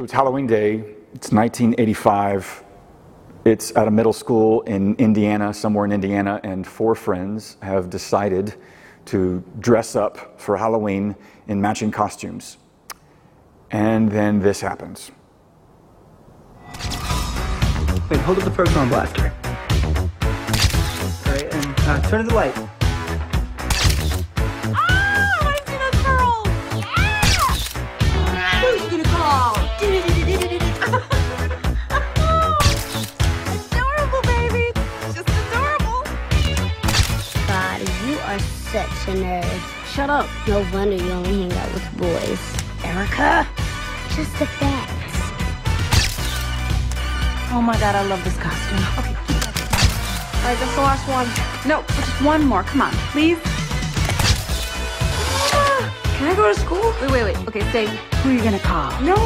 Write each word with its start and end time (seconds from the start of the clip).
So 0.00 0.04
it's 0.04 0.14
Halloween 0.14 0.46
Day. 0.46 0.76
It's 1.12 1.30
1985. 1.30 2.64
It's 3.44 3.76
at 3.76 3.86
a 3.86 3.90
middle 3.90 4.14
school 4.14 4.62
in 4.62 4.94
Indiana, 4.94 5.52
somewhere 5.52 5.84
in 5.84 5.92
Indiana, 5.92 6.40
and 6.42 6.66
four 6.66 6.94
friends 6.94 7.58
have 7.60 7.90
decided 7.90 8.54
to 9.04 9.44
dress 9.58 9.96
up 9.96 10.40
for 10.40 10.56
Halloween 10.56 11.14
in 11.48 11.60
matching 11.60 11.90
costumes. 11.90 12.56
And 13.72 14.10
then 14.10 14.40
this 14.40 14.62
happens. 14.62 15.10
Wait, 18.08 18.20
hold 18.20 18.38
up 18.38 18.44
the 18.44 18.52
proton 18.54 18.88
blaster. 18.88 19.34
All 20.22 21.32
right, 21.34 21.54
and 21.54 21.80
uh, 21.80 22.08
turn 22.08 22.24
to 22.24 22.28
the 22.30 22.34
light. 22.34 22.69
Such 38.72 39.08
a 39.08 39.18
nerd. 39.18 39.60
Shut 39.92 40.08
up. 40.08 40.26
No 40.46 40.60
wonder 40.72 40.94
you 40.94 41.10
only 41.10 41.48
hang 41.48 41.52
out 41.58 41.74
with 41.74 41.82
boys. 41.98 42.38
Erica. 42.84 43.44
Just 44.14 44.32
the 44.38 44.46
facts. 44.46 45.18
Oh 47.52 47.60
my 47.60 47.76
god, 47.80 47.96
I 47.96 48.06
love 48.06 48.22
this 48.22 48.36
costume. 48.36 48.78
Okay. 48.98 49.16
All 50.38 50.46
right, 50.46 50.58
that's 50.60 50.74
the 50.76 50.82
last 50.82 51.08
one. 51.08 51.26
No, 51.66 51.82
just 51.96 52.22
one 52.22 52.44
more. 52.44 52.62
Come 52.62 52.82
on, 52.82 52.92
please. 53.10 53.38
Ah, 55.52 55.92
can 56.16 56.28
I 56.28 56.36
go 56.36 56.54
to 56.54 56.60
school? 56.60 56.94
Wait, 57.00 57.10
wait, 57.10 57.24
wait. 57.24 57.48
Okay, 57.48 57.72
say, 57.72 57.86
who 58.22 58.30
are 58.30 58.34
you 58.34 58.42
gonna 58.44 58.60
call? 58.60 58.92
No. 59.02 59.16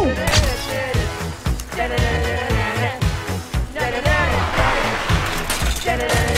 Ghostbusters! 5.85 6.34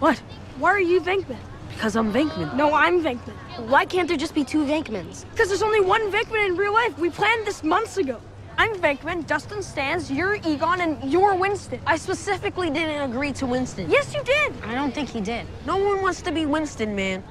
What? 0.00 0.18
Why 0.56 0.70
are 0.70 0.80
you 0.80 0.98
Venkman? 1.02 1.36
Because 1.68 1.94
I'm 1.94 2.10
Venkman. 2.10 2.56
No, 2.56 2.72
I'm 2.72 3.02
Venkman. 3.02 3.68
Why 3.68 3.84
can't 3.84 4.08
there 4.08 4.16
just 4.16 4.34
be 4.34 4.44
two 4.44 4.64
Venkmans? 4.64 5.26
Because 5.30 5.48
there's 5.48 5.62
only 5.62 5.82
one 5.82 6.10
Venkman 6.10 6.46
in 6.46 6.56
real 6.56 6.72
life. 6.72 6.98
We 6.98 7.10
planned 7.10 7.46
this 7.46 7.62
months 7.62 7.98
ago. 7.98 8.18
I'm 8.56 8.74
Venkman, 8.76 9.26
Dustin 9.26 9.58
Stantz, 9.58 10.14
you're 10.14 10.36
Egon, 10.36 10.80
and 10.80 11.12
you're 11.12 11.34
Winston. 11.34 11.80
I 11.86 11.98
specifically 11.98 12.70
didn't 12.70 13.10
agree 13.10 13.32
to 13.34 13.46
Winston. 13.46 13.90
Yes, 13.90 14.14
you 14.14 14.22
did. 14.24 14.54
I 14.64 14.74
don't 14.74 14.94
think 14.94 15.10
he 15.10 15.20
did. 15.20 15.46
No 15.66 15.76
one 15.76 16.00
wants 16.00 16.22
to 16.22 16.32
be 16.32 16.46
Winston, 16.46 16.96
man. 16.96 17.22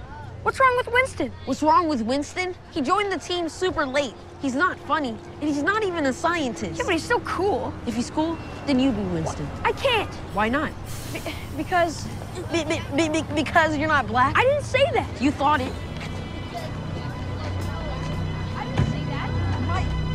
What's 0.43 0.59
wrong 0.59 0.77
with 0.77 0.93
Winston? 0.93 1.31
What's 1.45 1.63
wrong 1.63 1.89
with 1.89 2.03
Winston? 2.03 2.53
He 2.69 2.81
joined 2.81 3.11
the 3.11 3.17
team 3.17 3.49
super 3.49 3.83
late. 3.83 4.13
He's 4.41 4.55
not 4.55 4.79
funny, 4.79 5.09
and 5.41 5.49
he's 5.49 5.63
not 5.63 5.83
even 5.83 6.05
a 6.05 6.13
scientist. 6.13 6.77
Yeah, 6.79 6.85
but 6.85 6.93
he's 6.93 7.03
so 7.03 7.19
cool. 7.21 7.73
If 7.85 7.95
he's 7.95 8.09
cool, 8.09 8.37
then 8.65 8.79
you 8.79 8.91
be 8.91 9.01
Winston. 9.01 9.47
I 9.65 9.73
can't. 9.73 10.09
Why 10.33 10.47
not? 10.47 10.71
Be- 11.11 11.19
because 11.57 12.07
Be- 12.53 12.63
be- 12.63 12.81
be- 12.95 13.09
be- 13.09 13.33
because 13.35 13.75
you're 13.75 13.89
not 13.89 14.07
black? 14.07 14.37
I 14.37 14.43
didn't 14.43 14.63
say 14.63 14.83
that. 14.93 15.07
You 15.21 15.31
thought 15.31 15.59
it. 15.59 15.73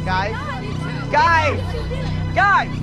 Guys, 0.05 0.35
guys, 1.11 1.61
guys. 2.35 2.77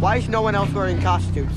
Why 0.00 0.16
is 0.16 0.28
no 0.28 0.42
one 0.42 0.54
else 0.54 0.70
wearing 0.72 1.00
costumes? 1.00 1.52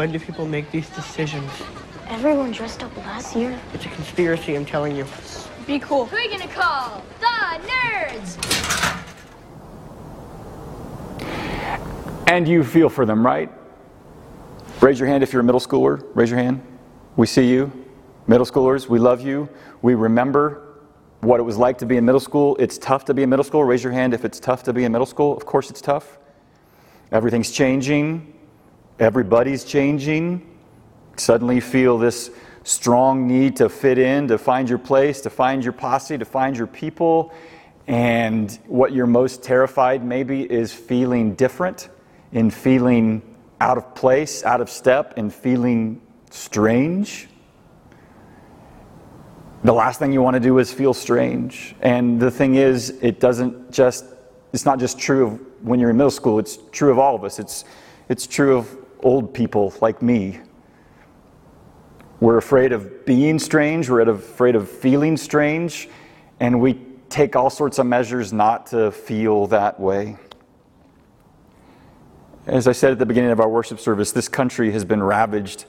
When 0.00 0.10
do 0.10 0.18
people 0.18 0.46
make 0.46 0.70
these 0.70 0.88
decisions? 0.88 1.50
Everyone 2.08 2.52
dressed 2.52 2.82
up 2.82 2.96
last 2.96 3.36
year. 3.36 3.60
It's 3.74 3.84
a 3.84 3.90
conspiracy, 3.90 4.56
I'm 4.56 4.64
telling 4.64 4.96
you. 4.96 5.04
Be 5.66 5.78
cool. 5.78 6.06
Who 6.06 6.16
are 6.16 6.20
you 6.22 6.30
gonna 6.30 6.48
call? 6.48 7.04
The 7.20 7.60
nerds! 7.68 8.38
And 12.28 12.48
you 12.48 12.64
feel 12.64 12.88
for 12.88 13.04
them, 13.04 13.26
right? 13.26 13.52
Raise 14.80 14.98
your 14.98 15.06
hand 15.06 15.22
if 15.22 15.34
you're 15.34 15.40
a 15.40 15.44
middle 15.44 15.60
schooler. 15.60 16.02
Raise 16.14 16.30
your 16.30 16.38
hand. 16.38 16.62
We 17.16 17.26
see 17.26 17.50
you. 17.50 17.70
Middle 18.26 18.46
schoolers, 18.46 18.88
we 18.88 18.98
love 18.98 19.20
you. 19.20 19.50
We 19.82 19.92
remember 19.96 20.78
what 21.20 21.40
it 21.40 21.42
was 21.42 21.58
like 21.58 21.76
to 21.76 21.84
be 21.84 21.98
in 21.98 22.06
middle 22.06 22.20
school. 22.20 22.56
It's 22.58 22.78
tough 22.78 23.04
to 23.04 23.12
be 23.12 23.22
in 23.22 23.28
middle 23.28 23.44
school. 23.44 23.64
Raise 23.64 23.84
your 23.84 23.92
hand 23.92 24.14
if 24.14 24.24
it's 24.24 24.40
tough 24.40 24.62
to 24.62 24.72
be 24.72 24.84
in 24.84 24.92
middle 24.92 25.04
school. 25.04 25.36
Of 25.36 25.44
course, 25.44 25.68
it's 25.68 25.82
tough. 25.82 26.18
Everything's 27.12 27.50
changing, 27.50 28.39
everybody's 29.00 29.64
changing. 29.64 30.46
Suddenly, 31.16 31.60
feel 31.60 31.98
this 31.98 32.30
strong 32.62 33.26
need 33.26 33.56
to 33.56 33.68
fit 33.68 33.98
in, 33.98 34.28
to 34.28 34.38
find 34.38 34.68
your 34.68 34.78
place, 34.78 35.20
to 35.22 35.30
find 35.30 35.64
your 35.64 35.72
posse, 35.72 36.16
to 36.18 36.24
find 36.24 36.56
your 36.56 36.66
people. 36.66 37.32
And 37.86 38.52
what 38.66 38.92
you're 38.92 39.06
most 39.06 39.42
terrified, 39.42 40.04
maybe, 40.04 40.42
is 40.42 40.72
feeling 40.72 41.34
different, 41.34 41.88
in 42.32 42.50
feeling 42.50 43.22
out 43.60 43.76
of 43.76 43.94
place, 43.94 44.44
out 44.44 44.60
of 44.60 44.70
step, 44.70 45.14
and 45.16 45.32
feeling 45.32 46.00
strange. 46.30 47.28
The 49.64 49.72
last 49.72 49.98
thing 49.98 50.12
you 50.12 50.22
want 50.22 50.34
to 50.34 50.40
do 50.40 50.58
is 50.58 50.72
feel 50.72 50.94
strange. 50.94 51.74
And 51.80 52.20
the 52.20 52.30
thing 52.30 52.54
is, 52.54 52.90
it 53.02 53.20
doesn't 53.20 53.72
just, 53.72 54.04
it's 54.52 54.64
not 54.64 54.78
just 54.78 54.98
true 54.98 55.26
of 55.26 55.40
when 55.62 55.80
you're 55.80 55.90
in 55.90 55.96
middle 55.96 56.10
school, 56.10 56.38
it's 56.38 56.58
true 56.70 56.90
of 56.90 56.98
all 56.98 57.14
of 57.14 57.24
us. 57.24 57.38
It's, 57.38 57.64
it's 58.08 58.26
true 58.26 58.56
of 58.56 58.79
old 59.02 59.34
people 59.34 59.74
like 59.80 60.02
me. 60.02 60.40
We're 62.20 62.36
afraid 62.36 62.72
of 62.72 63.06
being 63.06 63.38
strange, 63.38 63.88
we're 63.88 64.08
afraid 64.08 64.54
of 64.54 64.70
feeling 64.70 65.16
strange, 65.16 65.88
and 66.38 66.60
we 66.60 66.80
take 67.08 67.34
all 67.34 67.50
sorts 67.50 67.78
of 67.78 67.86
measures 67.86 68.32
not 68.32 68.66
to 68.68 68.90
feel 68.90 69.46
that 69.48 69.80
way. 69.80 70.16
As 72.46 72.68
I 72.68 72.72
said 72.72 72.92
at 72.92 72.98
the 72.98 73.06
beginning 73.06 73.30
of 73.30 73.40
our 73.40 73.48
worship 73.48 73.80
service, 73.80 74.12
this 74.12 74.28
country 74.28 74.72
has 74.72 74.84
been 74.84 75.02
ravaged 75.02 75.64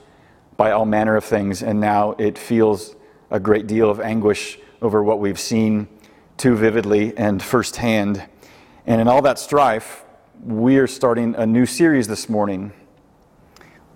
by 0.56 0.72
all 0.72 0.84
manner 0.84 1.16
of 1.16 1.24
things, 1.24 1.62
and 1.62 1.80
now 1.80 2.12
it 2.12 2.38
feels 2.38 2.96
a 3.30 3.40
great 3.40 3.66
deal 3.66 3.90
of 3.90 4.00
anguish 4.00 4.58
over 4.80 5.02
what 5.02 5.20
we've 5.20 5.40
seen 5.40 5.88
too 6.36 6.56
vividly 6.56 7.16
and 7.16 7.42
firsthand. 7.42 8.26
And 8.86 9.00
in 9.00 9.08
all 9.08 9.22
that 9.22 9.38
strife, 9.38 10.04
we 10.44 10.76
are 10.76 10.86
starting 10.86 11.34
a 11.36 11.46
new 11.46 11.66
series 11.66 12.08
this 12.08 12.28
morning. 12.28 12.72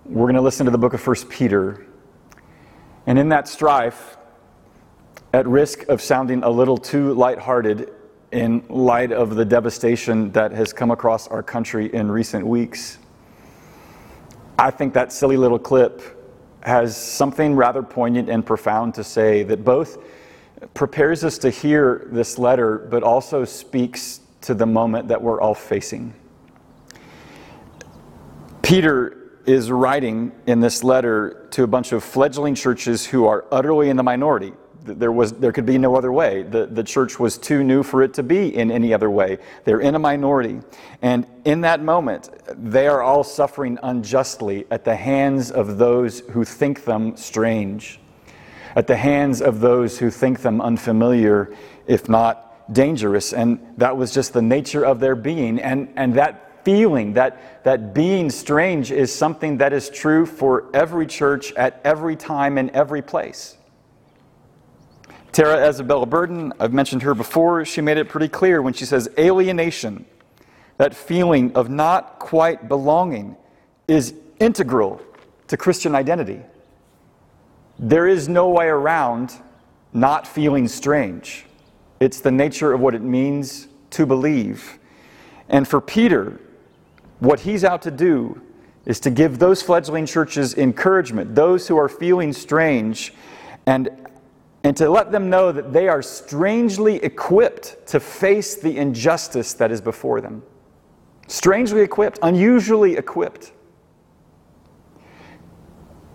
We're 0.09 0.27
going 0.27 0.35
to 0.35 0.41
listen 0.41 0.65
to 0.67 0.71
the 0.71 0.77
book 0.77 0.93
of 0.93 1.05
1 1.05 1.15
Peter. 1.27 1.85
And 3.07 3.19
in 3.19 3.27
that 3.27 3.49
strife, 3.49 4.15
at 5.33 5.45
risk 5.45 5.83
of 5.89 6.01
sounding 6.01 6.43
a 6.43 6.49
little 6.49 6.77
too 6.77 7.13
lighthearted 7.13 7.91
in 8.31 8.63
light 8.69 9.11
of 9.11 9.35
the 9.35 9.43
devastation 9.43 10.31
that 10.31 10.53
has 10.53 10.71
come 10.71 10.91
across 10.91 11.27
our 11.27 11.43
country 11.43 11.93
in 11.93 12.09
recent 12.09 12.47
weeks, 12.47 12.99
I 14.57 14.71
think 14.71 14.93
that 14.93 15.11
silly 15.11 15.35
little 15.35 15.59
clip 15.59 16.01
has 16.61 16.95
something 16.95 17.53
rather 17.53 17.83
poignant 17.83 18.29
and 18.29 18.45
profound 18.45 18.93
to 18.93 19.03
say 19.03 19.43
that 19.43 19.65
both 19.65 19.97
prepares 20.73 21.25
us 21.25 21.37
to 21.39 21.49
hear 21.49 22.07
this 22.13 22.39
letter, 22.39 22.77
but 22.77 23.03
also 23.03 23.43
speaks 23.43 24.21
to 24.39 24.53
the 24.53 24.65
moment 24.65 25.09
that 25.09 25.21
we're 25.21 25.41
all 25.41 25.53
facing. 25.53 26.13
Peter 28.61 29.26
is 29.47 29.71
writing 29.71 30.33
in 30.45 30.59
this 30.59 30.83
letter 30.83 31.47
to 31.51 31.63
a 31.63 31.67
bunch 31.67 31.93
of 31.93 32.03
fledgling 32.03 32.53
churches 32.53 33.05
who 33.05 33.25
are 33.25 33.45
utterly 33.49 33.89
in 33.89 33.95
the 33.95 34.03
minority. 34.03 34.51
There, 34.83 35.11
was, 35.11 35.33
there 35.33 35.51
could 35.51 35.65
be 35.65 35.77
no 35.77 35.95
other 35.95 36.11
way. 36.11 36.43
The, 36.43 36.65
the 36.65 36.83
church 36.83 37.19
was 37.19 37.37
too 37.37 37.63
new 37.63 37.81
for 37.81 38.03
it 38.03 38.13
to 38.15 38.23
be 38.23 38.55
in 38.55 38.71
any 38.71 38.93
other 38.93 39.09
way. 39.09 39.37
They're 39.63 39.79
in 39.79 39.95
a 39.95 39.99
minority. 39.99 40.59
And 41.01 41.25
in 41.45 41.61
that 41.61 41.81
moment, 41.81 42.29
they 42.55 42.87
are 42.87 43.01
all 43.01 43.23
suffering 43.23 43.79
unjustly 43.83 44.65
at 44.69 44.85
the 44.85 44.95
hands 44.95 45.49
of 45.49 45.77
those 45.77 46.19
who 46.19 46.43
think 46.43 46.83
them 46.83 47.17
strange, 47.17 47.99
at 48.75 48.87
the 48.87 48.97
hands 48.97 49.41
of 49.41 49.59
those 49.61 49.97
who 49.97 50.09
think 50.09 50.41
them 50.41 50.61
unfamiliar, 50.61 51.53
if 51.85 52.07
not 52.07 52.73
dangerous. 52.73 53.33
And 53.33 53.59
that 53.77 53.95
was 53.95 54.13
just 54.13 54.33
the 54.33 54.41
nature 54.41 54.85
of 54.85 54.99
their 54.99 55.15
being. 55.15 55.59
And, 55.59 55.91
and 55.95 56.13
that 56.15 56.46
feeling, 56.67 57.13
that, 57.13 57.63
that 57.63 57.93
being 57.93 58.29
strange, 58.29 58.91
is 58.91 59.15
something 59.15 59.59
that 59.59 59.71
is 59.71 59.89
true 59.89 60.25
for 60.25 60.65
every 60.73 61.07
church 61.07 61.53
at 61.53 61.79
every 61.85 62.17
time 62.17 62.57
and 62.57 62.69
every 62.71 63.01
place. 63.01 63.55
Tara 65.31 65.65
Isabella 65.65 66.05
Burton, 66.05 66.51
I've 66.59 66.73
mentioned 66.73 67.03
her 67.03 67.15
before, 67.15 67.63
she 67.63 67.79
made 67.79 67.97
it 67.97 68.09
pretty 68.09 68.27
clear 68.27 68.61
when 68.61 68.73
she 68.73 68.83
says 68.83 69.07
alienation, 69.17 70.05
that 70.75 70.93
feeling 70.93 71.55
of 71.55 71.69
not 71.69 72.19
quite 72.19 72.67
belonging, 72.67 73.37
is 73.87 74.13
integral 74.41 75.01
to 75.47 75.55
Christian 75.55 75.95
identity. 75.95 76.41
There 77.79 78.07
is 78.07 78.27
no 78.27 78.49
way 78.49 78.67
around 78.67 79.33
not 79.93 80.27
feeling 80.27 80.67
strange. 80.67 81.45
It's 82.01 82.19
the 82.19 82.31
nature 82.31 82.73
of 82.73 82.81
what 82.81 82.93
it 82.93 83.01
means 83.01 83.69
to 83.91 84.05
believe. 84.05 84.79
And 85.47 85.65
for 85.65 85.79
Peter, 85.79 86.41
what 87.19 87.41
he's 87.41 87.63
out 87.63 87.81
to 87.83 87.91
do 87.91 88.41
is 88.85 88.99
to 89.01 89.09
give 89.09 89.39
those 89.39 89.61
fledgling 89.61 90.05
churches 90.05 90.53
encouragement, 90.55 91.35
those 91.35 91.67
who 91.67 91.77
are 91.77 91.89
feeling 91.89 92.31
strange, 92.31 93.13
and, 93.65 93.89
and 94.63 94.77
to 94.77 94.89
let 94.89 95.11
them 95.11 95.29
know 95.29 95.51
that 95.51 95.73
they 95.73 95.87
are 95.89 96.01
strangely 96.01 96.95
equipped 96.97 97.85
to 97.87 97.99
face 97.99 98.55
the 98.55 98.77
injustice 98.77 99.53
that 99.53 99.71
is 99.71 99.81
before 99.81 100.21
them. 100.21 100.41
Strangely 101.27 101.81
equipped, 101.81 102.19
unusually 102.21 102.95
equipped. 102.95 103.51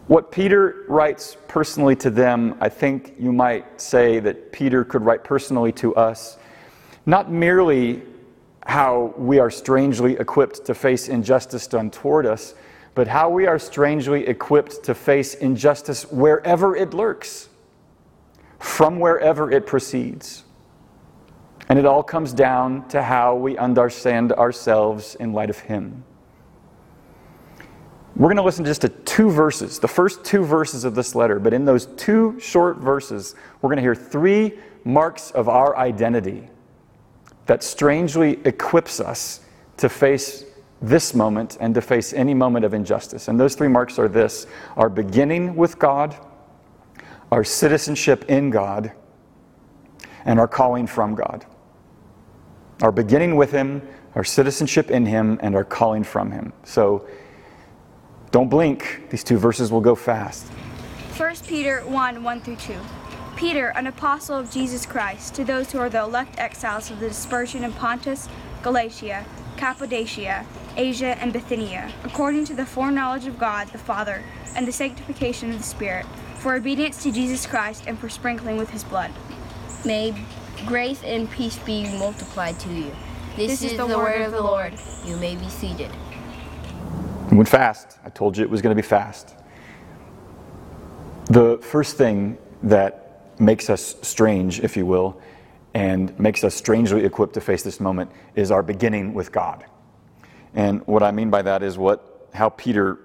What 0.06 0.32
Peter 0.32 0.84
writes 0.88 1.36
personally 1.48 1.96
to 1.96 2.10
them, 2.10 2.56
I 2.60 2.68
think 2.68 3.14
you 3.18 3.32
might 3.32 3.80
say 3.80 4.18
that 4.20 4.50
Peter 4.52 4.84
could 4.84 5.02
write 5.02 5.24
personally 5.24 5.72
to 5.72 5.94
us, 5.94 6.38
not 7.04 7.30
merely 7.30 8.02
how 8.66 9.14
we 9.16 9.38
are 9.38 9.50
strangely 9.50 10.16
equipped 10.16 10.64
to 10.66 10.74
face 10.74 11.08
injustice 11.08 11.66
done 11.66 11.90
toward 11.90 12.26
us, 12.26 12.54
but 12.94 13.08
how 13.08 13.28
we 13.28 13.46
are 13.46 13.58
strangely 13.58 14.26
equipped 14.26 14.82
to 14.84 14.94
face 14.94 15.34
injustice 15.34 16.10
wherever 16.10 16.76
it 16.76 16.94
lurks, 16.94 17.48
from 18.58 19.00
wherever 19.00 19.50
it 19.50 19.66
proceeds. 19.66 20.44
And 21.68 21.78
it 21.78 21.86
all 21.86 22.02
comes 22.02 22.32
down 22.32 22.86
to 22.88 23.02
how 23.02 23.34
we 23.34 23.56
understand 23.56 24.32
ourselves 24.32 25.14
in 25.16 25.32
light 25.32 25.50
of 25.50 25.58
Him. 25.58 26.04
We're 28.14 28.28
going 28.28 28.36
to 28.36 28.42
listen 28.42 28.64
just 28.64 28.82
to 28.82 28.90
two 28.90 29.30
verses, 29.30 29.78
the 29.78 29.88
first 29.88 30.22
two 30.22 30.44
verses 30.44 30.84
of 30.84 30.94
this 30.94 31.14
letter, 31.14 31.38
but 31.38 31.54
in 31.54 31.64
those 31.64 31.86
two 31.86 32.38
short 32.38 32.76
verses, 32.76 33.34
we're 33.60 33.68
going 33.68 33.78
to 33.78 33.82
hear 33.82 33.94
three 33.94 34.58
marks 34.84 35.30
of 35.30 35.48
our 35.48 35.76
identity 35.78 36.48
that 37.46 37.62
strangely 37.62 38.38
equips 38.44 39.00
us 39.00 39.40
to 39.78 39.88
face 39.88 40.44
this 40.80 41.14
moment 41.14 41.56
and 41.60 41.74
to 41.74 41.80
face 41.80 42.12
any 42.12 42.34
moment 42.34 42.64
of 42.64 42.74
injustice. 42.74 43.28
And 43.28 43.38
those 43.38 43.54
three 43.54 43.68
marks 43.68 43.98
are 43.98 44.08
this 44.08 44.46
our 44.76 44.88
beginning 44.88 45.54
with 45.54 45.78
God, 45.78 46.16
our 47.30 47.44
citizenship 47.44 48.24
in 48.28 48.50
God, 48.50 48.92
and 50.24 50.38
our 50.38 50.48
calling 50.48 50.86
from 50.86 51.14
God. 51.14 51.46
Our 52.82 52.92
beginning 52.92 53.36
with 53.36 53.52
Him, 53.52 53.82
our 54.14 54.24
citizenship 54.24 54.90
in 54.90 55.06
Him, 55.06 55.38
and 55.42 55.54
our 55.54 55.64
calling 55.64 56.02
from 56.04 56.30
Him. 56.30 56.52
So 56.64 57.06
don't 58.32 58.48
blink, 58.48 59.08
these 59.10 59.22
two 59.22 59.38
verses 59.38 59.70
will 59.70 59.80
go 59.80 59.94
fast. 59.94 60.46
1 61.16 61.36
Peter 61.46 61.80
1 61.80 62.22
1 62.22 62.40
through 62.40 62.56
2. 62.56 62.74
Peter, 63.42 63.72
an 63.74 63.88
apostle 63.88 64.38
of 64.38 64.52
Jesus 64.52 64.86
Christ, 64.86 65.34
to 65.34 65.42
those 65.42 65.72
who 65.72 65.80
are 65.80 65.90
the 65.90 65.98
elect 65.98 66.38
exiles 66.38 66.92
of 66.92 67.00
the 67.00 67.08
dispersion 67.08 67.64
in 67.64 67.72
Pontus, 67.72 68.28
Galatia, 68.62 69.24
Cappadocia, 69.56 70.46
Asia, 70.76 71.18
and 71.20 71.32
Bithynia, 71.32 71.92
according 72.04 72.44
to 72.44 72.54
the 72.54 72.64
foreknowledge 72.64 73.26
of 73.26 73.40
God 73.40 73.66
the 73.70 73.78
Father, 73.78 74.22
and 74.54 74.64
the 74.64 74.70
sanctification 74.70 75.50
of 75.50 75.58
the 75.58 75.64
Spirit, 75.64 76.06
for 76.36 76.54
obedience 76.54 77.02
to 77.02 77.10
Jesus 77.10 77.44
Christ 77.44 77.82
and 77.88 77.98
for 77.98 78.08
sprinkling 78.08 78.58
with 78.58 78.70
his 78.70 78.84
blood. 78.84 79.10
May 79.84 80.14
grace 80.64 81.02
and 81.02 81.28
peace 81.28 81.58
be 81.58 81.82
multiplied 81.98 82.60
to 82.60 82.72
you. 82.72 82.92
This, 83.34 83.60
This 83.60 83.72
is 83.72 83.76
the 83.76 83.88
word 83.88 84.22
of 84.22 84.30
the 84.30 84.40
Lord. 84.40 84.74
You 85.04 85.16
may 85.16 85.34
be 85.34 85.48
seated. 85.48 85.90
It 87.26 87.34
went 87.34 87.48
fast. 87.48 87.98
I 88.04 88.10
told 88.10 88.36
you 88.36 88.44
it 88.44 88.50
was 88.50 88.62
going 88.62 88.76
to 88.76 88.80
be 88.80 88.86
fast. 88.86 89.34
The 91.24 91.58
first 91.58 91.96
thing 91.96 92.38
that 92.62 93.01
makes 93.42 93.68
us 93.68 93.96
strange, 94.02 94.60
if 94.60 94.76
you 94.76 94.86
will, 94.86 95.20
and 95.74 96.18
makes 96.18 96.44
us 96.44 96.54
strangely 96.54 97.04
equipped 97.04 97.34
to 97.34 97.40
face 97.40 97.62
this 97.62 97.80
moment 97.80 98.10
is 98.34 98.50
our 98.50 98.62
beginning 98.62 99.14
with 99.14 99.32
God. 99.32 99.64
And 100.54 100.86
what 100.86 101.02
I 101.02 101.10
mean 101.10 101.30
by 101.30 101.42
that 101.42 101.62
is 101.62 101.78
what 101.78 102.28
how 102.34 102.48
Peter 102.50 102.98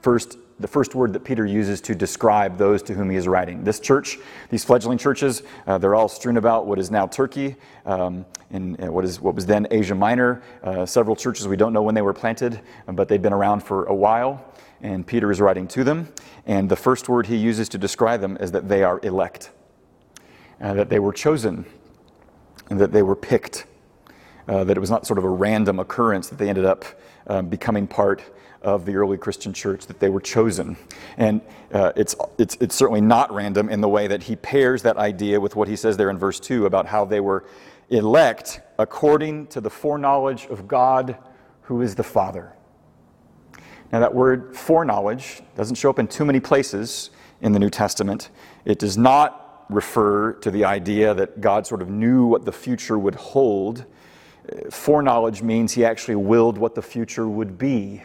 first 0.00 0.36
the 0.60 0.68
first 0.68 0.94
word 0.94 1.14
that 1.14 1.24
Peter 1.24 1.46
uses 1.46 1.80
to 1.80 1.94
describe 1.94 2.58
those 2.58 2.82
to 2.82 2.92
whom 2.92 3.08
he 3.08 3.16
is 3.16 3.26
writing. 3.26 3.64
This 3.64 3.80
church, 3.80 4.18
these 4.50 4.62
fledgling 4.62 4.98
churches, 4.98 5.42
uh, 5.66 5.78
they're 5.78 5.94
all 5.94 6.08
strewn 6.08 6.36
about 6.36 6.66
what 6.66 6.78
is 6.78 6.90
now 6.90 7.06
Turkey 7.06 7.56
um, 7.86 8.26
and 8.50 8.82
uh, 8.82 8.92
what 8.92 9.04
is 9.04 9.20
what 9.20 9.34
was 9.34 9.46
then 9.46 9.66
Asia 9.70 9.94
Minor. 9.94 10.42
Uh, 10.62 10.84
several 10.84 11.16
churches 11.16 11.48
we 11.48 11.56
don't 11.56 11.72
know 11.72 11.82
when 11.82 11.94
they 11.94 12.02
were 12.02 12.12
planted, 12.12 12.60
but 12.86 13.08
they've 13.08 13.22
been 13.22 13.32
around 13.32 13.60
for 13.60 13.86
a 13.86 13.94
while. 13.94 14.44
And 14.82 15.06
Peter 15.06 15.30
is 15.30 15.40
writing 15.40 15.68
to 15.68 15.84
them, 15.84 16.08
and 16.46 16.68
the 16.68 16.76
first 16.76 17.08
word 17.08 17.26
he 17.26 17.36
uses 17.36 17.68
to 17.70 17.78
describe 17.78 18.22
them 18.22 18.38
is 18.40 18.52
that 18.52 18.66
they 18.66 18.82
are 18.82 18.98
elect, 19.02 19.50
that 20.60 20.88
they 20.88 20.98
were 20.98 21.12
chosen, 21.12 21.64
and 22.68 22.80
that 22.80 22.92
they 22.92 23.02
were 23.02 23.16
picked. 23.16 23.66
Uh, 24.48 24.64
that 24.64 24.76
it 24.76 24.80
was 24.80 24.90
not 24.90 25.06
sort 25.06 25.18
of 25.18 25.24
a 25.24 25.28
random 25.28 25.78
occurrence 25.78 26.28
that 26.28 26.38
they 26.38 26.48
ended 26.48 26.64
up 26.64 26.84
um, 27.26 27.48
becoming 27.48 27.86
part 27.86 28.22
of 28.62 28.84
the 28.84 28.94
early 28.94 29.16
Christian 29.16 29.52
church, 29.52 29.86
that 29.86 30.00
they 30.00 30.08
were 30.08 30.20
chosen. 30.20 30.76
And 31.16 31.40
uh, 31.72 31.92
it's, 31.96 32.14
it's, 32.36 32.56
it's 32.60 32.74
certainly 32.74 33.00
not 33.00 33.32
random 33.32 33.68
in 33.68 33.80
the 33.80 33.88
way 33.88 34.06
that 34.06 34.24
he 34.24 34.36
pairs 34.36 34.82
that 34.82 34.96
idea 34.96 35.40
with 35.40 35.56
what 35.56 35.68
he 35.68 35.76
says 35.76 35.96
there 35.96 36.10
in 36.10 36.18
verse 36.18 36.38
2 36.40 36.66
about 36.66 36.86
how 36.86 37.04
they 37.04 37.20
were 37.20 37.44
elect 37.88 38.60
according 38.78 39.46
to 39.48 39.60
the 39.60 39.70
foreknowledge 39.70 40.46
of 40.46 40.68
God 40.68 41.16
who 41.62 41.80
is 41.80 41.94
the 41.94 42.02
Father. 42.02 42.52
Now, 43.92 44.00
that 44.00 44.14
word 44.14 44.56
foreknowledge 44.56 45.42
doesn't 45.56 45.76
show 45.76 45.90
up 45.90 45.98
in 45.98 46.06
too 46.06 46.24
many 46.24 46.38
places 46.38 47.10
in 47.40 47.52
the 47.52 47.58
New 47.58 47.70
Testament. 47.70 48.30
It 48.64 48.78
does 48.78 48.96
not 48.96 49.49
refer 49.72 50.32
to 50.34 50.50
the 50.50 50.64
idea 50.64 51.14
that 51.14 51.40
God 51.40 51.66
sort 51.66 51.82
of 51.82 51.88
knew 51.88 52.26
what 52.26 52.44
the 52.44 52.52
future 52.52 52.98
would 52.98 53.14
hold. 53.14 53.84
Foreknowledge 54.70 55.42
means 55.42 55.72
he 55.72 55.84
actually 55.84 56.16
willed 56.16 56.58
what 56.58 56.74
the 56.74 56.82
future 56.82 57.28
would 57.28 57.58
be. 57.58 58.02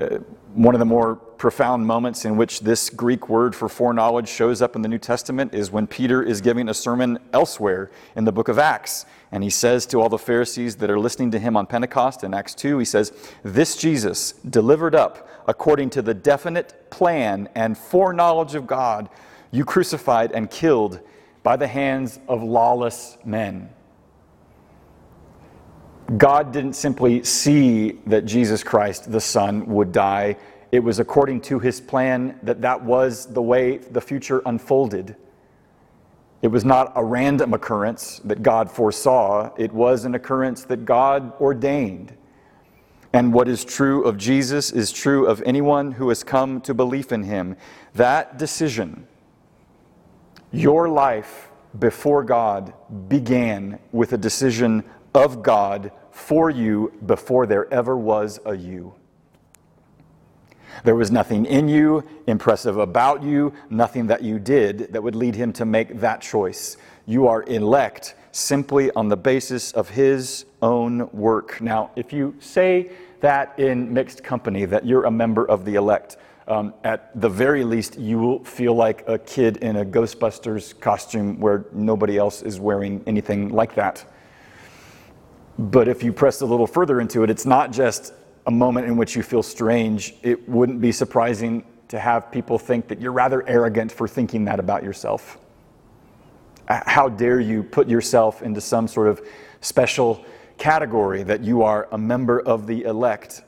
Uh, 0.00 0.18
one 0.54 0.76
of 0.76 0.78
the 0.78 0.84
more 0.84 1.16
profound 1.16 1.84
moments 1.84 2.24
in 2.24 2.36
which 2.36 2.60
this 2.60 2.88
Greek 2.88 3.28
word 3.28 3.54
for 3.54 3.68
foreknowledge 3.68 4.28
shows 4.28 4.62
up 4.62 4.76
in 4.76 4.82
the 4.82 4.88
New 4.88 4.98
Testament 4.98 5.52
is 5.54 5.72
when 5.72 5.88
Peter 5.88 6.22
is 6.22 6.40
giving 6.40 6.68
a 6.68 6.74
sermon 6.74 7.18
elsewhere 7.32 7.90
in 8.14 8.24
the 8.24 8.30
book 8.30 8.48
of 8.48 8.58
Acts. 8.58 9.06
And 9.32 9.42
he 9.42 9.50
says 9.50 9.86
to 9.86 10.00
all 10.00 10.08
the 10.08 10.18
Pharisees 10.18 10.76
that 10.76 10.88
are 10.88 11.00
listening 11.00 11.32
to 11.32 11.38
him 11.38 11.56
on 11.56 11.66
Pentecost 11.66 12.22
in 12.22 12.32
Acts 12.32 12.54
2, 12.54 12.78
he 12.78 12.84
says, 12.84 13.12
This 13.42 13.76
Jesus, 13.76 14.32
delivered 14.48 14.94
up 14.94 15.28
according 15.48 15.90
to 15.90 16.02
the 16.02 16.14
definite 16.14 16.90
plan 16.90 17.48
and 17.54 17.76
foreknowledge 17.76 18.54
of 18.54 18.66
God, 18.66 19.08
you 19.50 19.64
crucified 19.64 20.32
and 20.32 20.50
killed 20.50 21.00
by 21.42 21.56
the 21.56 21.66
hands 21.66 22.20
of 22.28 22.42
lawless 22.42 23.16
men. 23.24 23.70
God 26.16 26.52
didn't 26.52 26.72
simply 26.72 27.22
see 27.22 27.92
that 28.06 28.24
Jesus 28.24 28.64
Christ, 28.64 29.12
the 29.12 29.20
Son, 29.20 29.66
would 29.66 29.92
die. 29.92 30.36
It 30.72 30.80
was 30.80 30.98
according 30.98 31.42
to 31.42 31.58
his 31.58 31.80
plan 31.80 32.38
that 32.42 32.62
that 32.62 32.82
was 32.82 33.26
the 33.26 33.42
way 33.42 33.78
the 33.78 34.00
future 34.00 34.42
unfolded. 34.46 35.16
It 36.40 36.48
was 36.48 36.64
not 36.64 36.92
a 36.94 37.04
random 37.04 37.52
occurrence 37.52 38.20
that 38.24 38.42
God 38.42 38.70
foresaw, 38.70 39.50
it 39.58 39.72
was 39.72 40.04
an 40.04 40.14
occurrence 40.14 40.64
that 40.64 40.84
God 40.84 41.32
ordained. 41.40 42.14
And 43.12 43.32
what 43.32 43.48
is 43.48 43.64
true 43.64 44.04
of 44.04 44.16
Jesus 44.16 44.70
is 44.70 44.92
true 44.92 45.26
of 45.26 45.42
anyone 45.42 45.92
who 45.92 46.10
has 46.10 46.22
come 46.22 46.60
to 46.62 46.74
belief 46.74 47.10
in 47.10 47.22
him. 47.24 47.56
That 47.94 48.38
decision, 48.38 49.08
your 50.52 50.88
life 50.88 51.50
before 51.78 52.24
God, 52.24 52.72
began 53.08 53.78
with 53.92 54.12
a 54.12 54.18
decision 54.18 54.84
of 55.14 55.42
God 55.42 55.92
for 56.10 56.50
you 56.50 56.92
before 57.06 57.46
there 57.46 57.72
ever 57.72 57.96
was 57.96 58.40
a 58.44 58.56
you. 58.56 58.94
There 60.84 60.94
was 60.94 61.10
nothing 61.10 61.46
in 61.46 61.68
you, 61.68 62.04
impressive 62.26 62.78
about 62.78 63.22
you, 63.22 63.52
nothing 63.68 64.06
that 64.08 64.22
you 64.22 64.38
did 64.38 64.92
that 64.92 65.02
would 65.02 65.14
lead 65.14 65.34
him 65.34 65.52
to 65.54 65.64
make 65.64 66.00
that 66.00 66.20
choice. 66.20 66.76
You 67.06 67.26
are 67.26 67.42
elect 67.44 68.14
simply 68.32 68.90
on 68.92 69.08
the 69.08 69.16
basis 69.16 69.72
of 69.72 69.88
his 69.88 70.44
own 70.62 71.10
work. 71.10 71.60
Now, 71.60 71.90
if 71.96 72.12
you 72.12 72.36
say 72.38 72.90
that 73.20 73.58
in 73.58 73.92
mixed 73.92 74.22
company, 74.22 74.64
that 74.66 74.86
you're 74.86 75.04
a 75.04 75.10
member 75.10 75.44
of 75.48 75.64
the 75.64 75.74
elect, 75.74 76.16
um, 76.48 76.74
at 76.82 77.18
the 77.20 77.28
very 77.28 77.62
least, 77.62 77.98
you 77.98 78.18
will 78.18 78.42
feel 78.44 78.74
like 78.74 79.04
a 79.06 79.18
kid 79.18 79.58
in 79.58 79.76
a 79.76 79.84
Ghostbusters 79.84 80.78
costume 80.80 81.38
where 81.38 81.66
nobody 81.72 82.16
else 82.16 82.42
is 82.42 82.58
wearing 82.58 83.02
anything 83.06 83.50
like 83.50 83.74
that. 83.74 84.04
But 85.58 85.88
if 85.88 86.02
you 86.02 86.12
press 86.12 86.40
a 86.40 86.46
little 86.46 86.66
further 86.66 87.00
into 87.00 87.22
it, 87.22 87.30
it's 87.30 87.44
not 87.44 87.70
just 87.70 88.14
a 88.46 88.50
moment 88.50 88.86
in 88.86 88.96
which 88.96 89.14
you 89.14 89.22
feel 89.22 89.42
strange. 89.42 90.14
It 90.22 90.48
wouldn't 90.48 90.80
be 90.80 90.90
surprising 90.90 91.64
to 91.88 91.98
have 91.98 92.32
people 92.32 92.58
think 92.58 92.88
that 92.88 93.00
you're 93.00 93.12
rather 93.12 93.46
arrogant 93.46 93.92
for 93.92 94.08
thinking 94.08 94.44
that 94.46 94.58
about 94.58 94.82
yourself. 94.82 95.38
How 96.66 97.08
dare 97.08 97.40
you 97.40 97.62
put 97.62 97.88
yourself 97.88 98.42
into 98.42 98.60
some 98.60 98.88
sort 98.88 99.08
of 99.08 99.26
special 99.60 100.24
category 100.58 101.22
that 101.24 101.42
you 101.42 101.62
are 101.62 101.88
a 101.92 101.98
member 101.98 102.40
of 102.40 102.66
the 102.66 102.84
elect? 102.84 103.42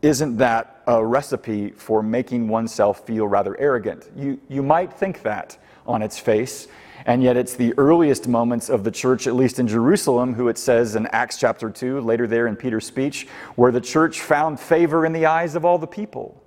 Isn't 0.00 0.36
that 0.38 0.71
a 0.86 1.04
recipe 1.04 1.70
for 1.70 2.02
making 2.02 2.48
oneself 2.48 3.06
feel 3.06 3.26
rather 3.26 3.58
arrogant? 3.60 4.10
You, 4.16 4.40
you 4.48 4.62
might 4.62 4.92
think 4.92 5.22
that 5.22 5.58
on 5.86 6.02
its 6.02 6.18
face. 6.18 6.68
And 7.04 7.22
yet, 7.22 7.36
it's 7.36 7.56
the 7.56 7.74
earliest 7.78 8.28
moments 8.28 8.68
of 8.68 8.84
the 8.84 8.90
church, 8.90 9.26
at 9.26 9.34
least 9.34 9.58
in 9.58 9.66
Jerusalem, 9.66 10.34
who 10.34 10.48
it 10.48 10.56
says 10.56 10.94
in 10.94 11.06
Acts 11.08 11.36
chapter 11.36 11.68
2, 11.68 12.00
later 12.00 12.28
there 12.28 12.46
in 12.46 12.54
Peter's 12.54 12.86
speech, 12.86 13.26
where 13.56 13.72
the 13.72 13.80
church 13.80 14.20
found 14.20 14.60
favor 14.60 15.04
in 15.04 15.12
the 15.12 15.26
eyes 15.26 15.56
of 15.56 15.64
all 15.64 15.78
the 15.78 15.86
people. 15.86 16.40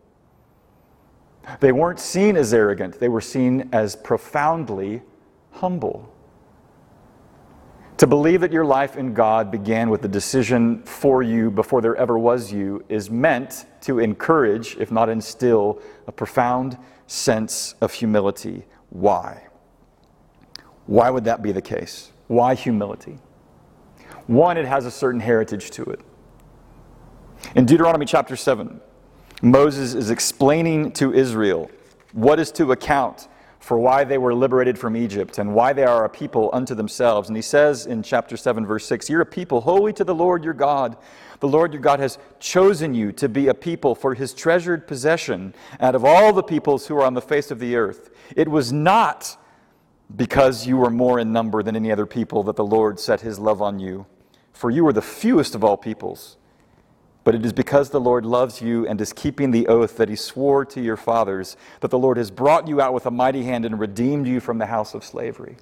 They 1.59 1.71
weren't 1.71 1.99
seen 1.99 2.37
as 2.37 2.53
arrogant, 2.53 2.99
they 2.99 3.09
were 3.09 3.21
seen 3.21 3.69
as 3.71 3.95
profoundly 3.95 5.01
humble. 5.51 6.14
To 7.97 8.07
believe 8.07 8.41
that 8.41 8.51
your 8.51 8.65
life 8.65 8.97
in 8.97 9.13
God 9.13 9.49
began 9.49 9.89
with 9.89 10.01
the 10.01 10.09
decision 10.09 10.83
for 10.83 11.23
you 11.23 11.49
before 11.49 11.81
there 11.81 11.95
ever 11.95 12.19
was 12.19 12.51
you 12.51 12.83
is 12.89 13.09
meant 13.09 13.65
to 13.81 13.99
encourage, 13.99 14.75
if 14.77 14.91
not 14.91 15.07
instill, 15.07 15.81
a 16.05 16.11
profound 16.11 16.77
sense 17.07 17.75
of 17.79 17.93
humility. 17.93 18.65
Why? 18.89 19.47
Why 20.87 21.09
would 21.09 21.23
that 21.23 21.41
be 21.41 21.53
the 21.53 21.61
case? 21.61 22.11
Why 22.27 22.53
humility? 22.53 23.17
One, 24.27 24.57
it 24.57 24.65
has 24.65 24.85
a 24.85 24.91
certain 24.91 25.21
heritage 25.21 25.71
to 25.71 25.83
it. 25.83 26.01
In 27.55 27.65
Deuteronomy 27.65 28.05
chapter 28.05 28.35
7, 28.35 28.81
Moses 29.41 29.93
is 29.93 30.09
explaining 30.09 30.91
to 30.93 31.13
Israel 31.13 31.71
what 32.11 32.39
is 32.39 32.51
to 32.53 32.73
account 32.73 33.29
for 33.65 33.79
why 33.79 34.03
they 34.03 34.19
were 34.19 34.36
liberated 34.36 34.77
from 34.77 34.95
Egypt 34.95 35.39
and 35.39 35.51
why 35.55 35.74
they 35.74 35.86
are 35.86 36.05
a 36.05 36.10
people 36.10 36.51
unto 36.53 36.75
themselves. 36.75 37.29
And 37.29 37.36
he 37.36 37.41
says 37.41 37.88
in 37.88 38.03
chapter 38.03 38.38
7, 38.38 38.63
verse 38.63 38.86
6 38.86 39.10
You're 39.10 39.22
a 39.22 39.25
people 39.25 39.62
holy 39.62 39.91
to 39.93 40.03
the 40.03 40.13
Lord 40.13 40.43
your 40.43 40.53
God. 40.53 40.95
The 41.39 41.48
Lord 41.48 41.74
your 41.74 41.81
God 41.81 42.00
has 42.00 42.19
chosen 42.39 42.93
you 42.93 43.12
to 43.13 43.27
be 43.27 43.48
a 43.48 43.55
people 43.55 43.95
for 43.95 44.13
his 44.13 44.36
treasured 44.36 44.88
possession 44.88 45.55
out 45.79 45.95
of 45.95 46.05
all 46.05 46.31
the 46.31 46.43
peoples 46.43 46.86
who 46.86 46.95
are 46.95 47.03
on 47.03 47.15
the 47.15 47.24
face 47.24 47.50
of 47.50 47.57
the 47.57 47.75
earth. 47.75 48.12
It 48.36 48.48
was 48.48 48.72
not 48.72 49.36
because 50.15 50.67
you 50.67 50.77
were 50.77 50.91
more 50.91 51.19
in 51.19 51.31
number 51.31 51.63
than 51.63 51.75
any 51.75 51.91
other 51.91 52.05
people 52.05 52.43
that 52.43 52.57
the 52.57 52.63
Lord 52.63 53.00
set 53.00 53.22
his 53.22 53.39
love 53.39 53.63
on 53.63 53.79
you, 53.79 54.05
for 54.53 54.69
you 54.69 54.86
were 54.86 54.93
the 54.93 55.01
fewest 55.01 55.55
of 55.55 55.63
all 55.63 55.75
peoples. 55.75 56.38
But 57.25 57.34
it 57.34 57.44
is 57.44 57.51
because 57.51 57.89
the 57.89 58.00
Lord 58.00 58.24
loves 58.24 58.62
you 58.62 58.88
and 58.88 59.01
is 59.01 59.12
keeping 59.12 59.50
the 59.50 59.67
oath 59.67 59.98
that 59.98 60.10
he 60.10 60.15
swore 60.15 60.63
to 60.65 60.79
your 60.79 60.96
fathers 60.96 61.58
that 61.82 61.89
the 61.89 61.98
Lord 61.98 62.17
has 62.17 62.29
brought 62.29 62.67
you 62.67 62.79
out 62.79 62.94
with 62.94 63.08
a 63.08 63.12
mighty 63.12 63.44
hand 63.44 63.65
and 63.65 63.79
redeemed 63.79 64.27
you 64.27 64.39
from 64.39 64.60
the 64.60 64.67
house 64.67 64.94
of 64.94 65.03
slavery. 65.03 65.58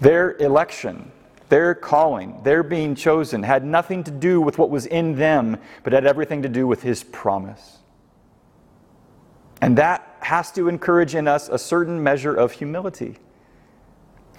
Their 0.00 0.36
election, 0.36 1.10
their 1.48 1.74
calling, 1.74 2.40
their 2.44 2.62
being 2.62 2.94
chosen 2.94 3.42
had 3.42 3.64
nothing 3.64 4.04
to 4.04 4.12
do 4.12 4.40
with 4.40 4.58
what 4.58 4.70
was 4.70 4.86
in 4.86 5.16
them, 5.16 5.56
but 5.82 5.92
had 5.92 6.06
everything 6.06 6.42
to 6.42 6.48
do 6.48 6.68
with 6.68 6.82
his 6.82 7.02
promise. 7.02 7.78
And 9.60 9.76
that 9.78 10.16
has 10.20 10.52
to 10.52 10.68
encourage 10.68 11.16
in 11.16 11.26
us 11.26 11.48
a 11.48 11.58
certain 11.58 12.00
measure 12.00 12.34
of 12.34 12.52
humility. 12.52 13.16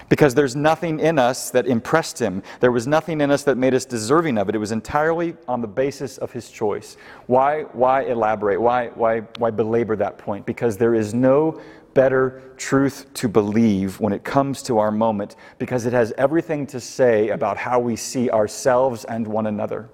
Because 0.08 0.36
there's 0.36 0.56
nothing 0.56 1.00
in 1.00 1.18
us 1.18 1.50
that 1.50 1.66
impressed 1.66 2.20
him. 2.20 2.44
There 2.60 2.72
was 2.72 2.86
nothing 2.86 3.22
in 3.22 3.32
us 3.32 3.44
that 3.44 3.58
made 3.58 3.74
us 3.74 3.86
deserving 3.86 4.38
of 4.38 4.50
it. 4.50 4.56
It 4.56 4.60
was 4.60 4.72
entirely 4.72 5.36
on 5.48 5.62
the 5.62 5.68
basis 5.68 6.20
of 6.20 6.32
his 6.32 6.52
choice. 6.52 6.96
Why, 7.26 7.64
why 7.64 8.04
elaborate? 8.04 8.62
Why, 8.62 8.90
why, 8.90 9.22
why 9.40 9.50
belabor 9.50 9.96
that 9.96 10.20
point? 10.20 10.46
Because 10.46 10.78
there 10.78 10.94
is 10.94 11.14
no 11.14 11.60
better 11.96 12.44
truth 12.58 13.12
to 13.16 13.28
believe 13.28 14.00
when 14.00 14.14
it 14.14 14.24
comes 14.24 14.62
to 14.64 14.78
our 14.78 14.92
moment, 14.92 15.38
because 15.58 15.86
it 15.86 15.94
has 15.94 16.14
everything 16.18 16.68
to 16.68 16.80
say 16.80 17.30
about 17.30 17.58
how 17.58 17.80
we 17.80 17.96
see 17.96 18.30
ourselves 18.30 19.06
and 19.06 19.26
one 19.26 19.48
another. 19.48 19.90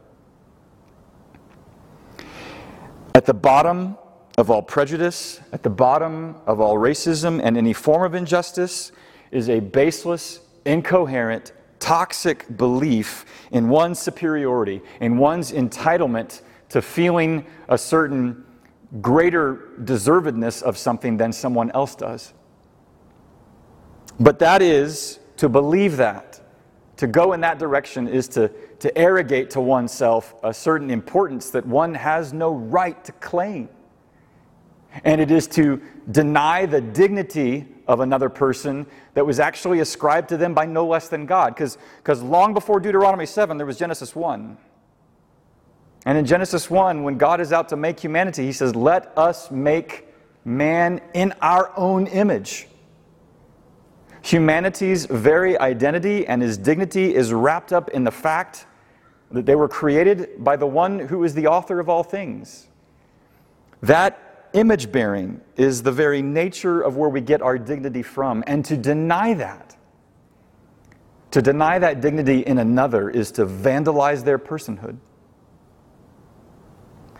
At 3.13 3.25
the 3.25 3.33
bottom 3.33 3.97
of 4.37 4.49
all 4.49 4.63
prejudice, 4.63 5.39
at 5.53 5.63
the 5.63 5.69
bottom 5.69 6.35
of 6.47 6.59
all 6.59 6.75
racism 6.75 7.39
and 7.43 7.55
any 7.55 7.73
form 7.73 8.03
of 8.03 8.15
injustice, 8.15 8.91
is 9.31 9.49
a 9.49 9.59
baseless, 9.59 10.41
incoherent, 10.65 11.53
toxic 11.79 12.45
belief 12.57 13.25
in 13.51 13.69
one's 13.69 13.99
superiority, 13.99 14.81
in 14.99 15.17
one's 15.17 15.51
entitlement 15.51 16.41
to 16.69 16.81
feeling 16.81 17.45
a 17.67 17.77
certain 17.77 18.45
greater 19.01 19.69
deservedness 19.83 20.61
of 20.61 20.77
something 20.77 21.17
than 21.17 21.31
someone 21.31 21.71
else 21.71 21.95
does. 21.95 22.33
But 24.19 24.39
that 24.39 24.61
is 24.61 25.19
to 25.37 25.49
believe 25.49 25.97
that. 25.97 26.39
To 26.97 27.07
go 27.07 27.33
in 27.33 27.41
that 27.41 27.57
direction 27.57 28.07
is 28.07 28.27
to, 28.29 28.49
to 28.79 28.95
arrogate 28.95 29.49
to 29.51 29.61
oneself 29.61 30.35
a 30.43 30.53
certain 30.53 30.91
importance 30.91 31.49
that 31.51 31.65
one 31.65 31.95
has 31.95 32.31
no 32.31 32.53
right 32.53 33.03
to 33.05 33.11
claim. 33.13 33.69
And 35.03 35.21
it 35.21 35.31
is 35.31 35.47
to 35.49 35.81
deny 36.09 36.65
the 36.65 36.81
dignity 36.81 37.67
of 37.87 37.99
another 38.01 38.29
person 38.29 38.85
that 39.13 39.25
was 39.25 39.39
actually 39.39 39.79
ascribed 39.79 40.29
to 40.29 40.37
them 40.37 40.53
by 40.53 40.65
no 40.65 40.85
less 40.85 41.07
than 41.07 41.25
God. 41.25 41.55
Because 41.55 41.77
long 42.21 42.53
before 42.53 42.79
Deuteronomy 42.79 43.25
7, 43.25 43.57
there 43.57 43.65
was 43.65 43.77
Genesis 43.77 44.15
1. 44.15 44.57
And 46.05 46.17
in 46.17 46.25
Genesis 46.25 46.69
1, 46.69 47.03
when 47.03 47.17
God 47.17 47.39
is 47.39 47.53
out 47.53 47.69
to 47.69 47.75
make 47.75 47.99
humanity, 47.99 48.45
he 48.45 48.51
says, 48.51 48.75
Let 48.75 49.15
us 49.17 49.51
make 49.51 50.07
man 50.43 51.01
in 51.13 51.33
our 51.41 51.71
own 51.77 52.07
image. 52.07 52.67
Humanity's 54.23 55.05
very 55.05 55.57
identity 55.59 56.27
and 56.27 56.41
his 56.41 56.57
dignity 56.57 57.15
is 57.15 57.33
wrapped 57.33 57.73
up 57.73 57.89
in 57.89 58.03
the 58.03 58.11
fact 58.11 58.65
that 59.31 59.45
they 59.45 59.55
were 59.55 59.67
created 59.67 60.43
by 60.43 60.55
the 60.55 60.67
one 60.67 60.99
who 60.99 61.23
is 61.23 61.33
the 61.33 61.47
author 61.47 61.79
of 61.79 61.89
all 61.89 62.03
things. 62.03 62.67
That 63.81 64.30
image 64.53 64.91
bearing 64.91 65.41
is 65.55 65.83
the 65.83 65.91
very 65.91 66.21
nature 66.21 66.81
of 66.81 66.97
where 66.97 67.09
we 67.09 67.21
get 67.21 67.41
our 67.41 67.57
dignity 67.57 68.01
from. 68.01 68.43
And 68.47 68.63
to 68.65 68.77
deny 68.77 69.33
that, 69.35 69.75
to 71.31 71.41
deny 71.41 71.79
that 71.79 72.01
dignity 72.01 72.41
in 72.41 72.57
another, 72.57 73.09
is 73.09 73.31
to 73.33 73.45
vandalize 73.45 74.23
their 74.23 74.39
personhood. 74.39 74.97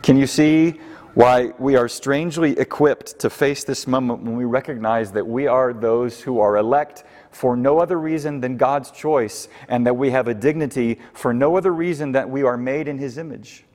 Can 0.01 0.17
you 0.17 0.27
see 0.27 0.79
why 1.13 1.51
we 1.59 1.75
are 1.75 1.87
strangely 1.87 2.57
equipped 2.57 3.19
to 3.19 3.29
face 3.29 3.63
this 3.63 3.85
moment 3.85 4.23
when 4.23 4.35
we 4.35 4.45
recognize 4.45 5.11
that 5.11 5.27
we 5.27 5.45
are 5.45 5.73
those 5.73 6.21
who 6.21 6.39
are 6.39 6.57
elect 6.57 7.03
for 7.31 7.57
no 7.57 7.79
other 7.79 7.99
reason 7.99 8.39
than 8.39 8.57
God's 8.57 8.91
choice, 8.91 9.47
and 9.67 9.85
that 9.85 9.95
we 9.95 10.09
have 10.11 10.27
a 10.27 10.33
dignity 10.33 10.99
for 11.13 11.33
no 11.33 11.57
other 11.57 11.73
reason 11.73 12.13
that 12.13 12.29
we 12.29 12.43
are 12.43 12.57
made 12.57 12.87
in 12.87 12.97
His 12.97 13.17
image? 13.17 13.65